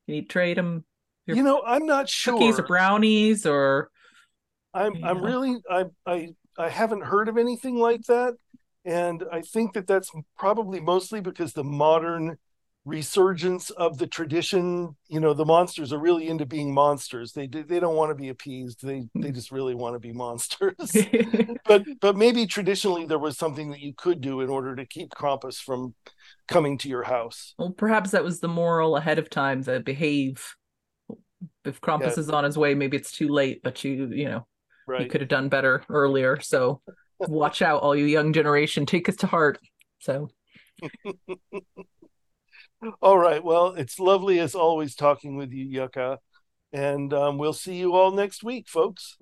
Can 0.06 0.15
you 0.15 0.26
trade 0.26 0.58
them 0.58 0.84
your 1.28 1.38
you 1.38 1.44
know, 1.44 1.62
I'm 1.65 1.86
not 1.86 2.10
sure. 2.10 2.34
cookies 2.34 2.60
or 2.60 2.63
brownies 2.63 3.46
or 3.46 3.89
I'm 4.74 5.04
I'm 5.04 5.22
really 5.22 5.58
I 5.70 5.86
I 6.06 6.30
I 6.58 6.70
haven't 6.70 7.02
heard 7.04 7.28
of 7.30 7.38
anything 7.38 7.76
like 7.78 8.02
that. 8.08 8.36
And 8.84 9.24
I 9.32 9.41
think 9.41 9.74
that 9.74 9.86
that's 9.86 10.12
probably 10.38 10.80
mostly 10.80 11.22
because 11.22 11.54
the 11.54 11.63
modern 11.63 12.38
resurgence 12.84 13.70
of 13.70 13.98
the 14.00 14.08
tradition, 14.08 14.96
you 15.08 15.20
know, 15.20 15.34
the 15.34 15.46
monsters 15.46 15.94
are 15.94 16.00
really 16.00 16.28
into 16.28 16.46
being 16.46 16.74
monsters. 16.74 17.32
They 17.34 17.48
they 17.48 17.80
don't 17.80 17.96
want 17.96 18.10
to 18.10 18.15
be 18.15 18.30
appeased. 18.30 18.86
They 18.86 19.04
they 19.13 19.30
hmm. 19.30 19.34
just 19.34 19.52
really 19.52 19.76
want 19.76 19.96
to 19.96 20.00
be 20.00 20.13
monsters. 20.13 20.96
but 21.65 21.84
but 22.00 22.17
maybe 22.17 22.48
traditionally 22.48 23.06
there 23.06 23.20
was 23.20 23.38
something 23.38 23.70
that 23.72 23.82
you 23.82 23.94
could 23.96 24.22
do 24.22 24.41
in 24.41 24.50
order 24.50 24.76
to 24.76 24.86
keep 24.86 25.12
Krampus 25.12 25.58
from 25.58 25.94
coming 26.48 26.78
to 26.80 26.89
your 26.89 27.04
house. 27.04 27.54
Well, 27.58 27.72
perhaps 27.72 28.12
that 28.12 28.24
was 28.24 28.39
the 28.39 28.48
moral 28.48 28.98
ahead 28.98 29.20
of 29.20 29.30
time 29.30 29.63
to 29.65 29.80
behave. 29.80 30.56
If 31.63 31.82
Krampus 31.82 32.15
yeah. 32.15 32.22
is 32.22 32.30
on 32.30 32.44
his 32.44 32.58
way, 32.58 32.74
maybe 32.74 32.98
it's 32.98 33.12
too 33.12 33.30
late, 33.30 33.62
but 33.63 33.84
you 33.84 34.10
you 34.12 34.26
know, 34.26 34.48
right. 34.88 35.02
you 35.02 35.08
could 35.08 35.22
have 35.22 35.30
done 35.30 35.50
better 35.50 35.84
earlier. 35.88 36.39
So 36.39 36.82
watch 37.20 37.62
out, 37.62 37.84
all 37.84 37.96
you 37.96 38.06
young 38.06 38.34
generation. 38.34 38.88
Take 38.88 39.08
us 39.08 39.17
to 39.17 39.28
heart. 39.28 39.60
So. 40.00 40.30
all 43.02 43.17
right. 43.17 43.44
Well, 43.44 43.67
it's 43.70 44.00
lovely 44.00 44.39
as 44.39 44.56
always 44.56 44.96
talking 44.96 45.36
with 45.36 45.52
you, 45.52 45.65
Yucca. 45.65 46.20
And 46.74 47.13
um, 47.13 47.38
we'll 47.38 47.54
see 47.54 47.76
you 47.76 47.94
all 47.96 48.12
next 48.12 48.44
week, 48.44 48.67
folks. 48.67 49.17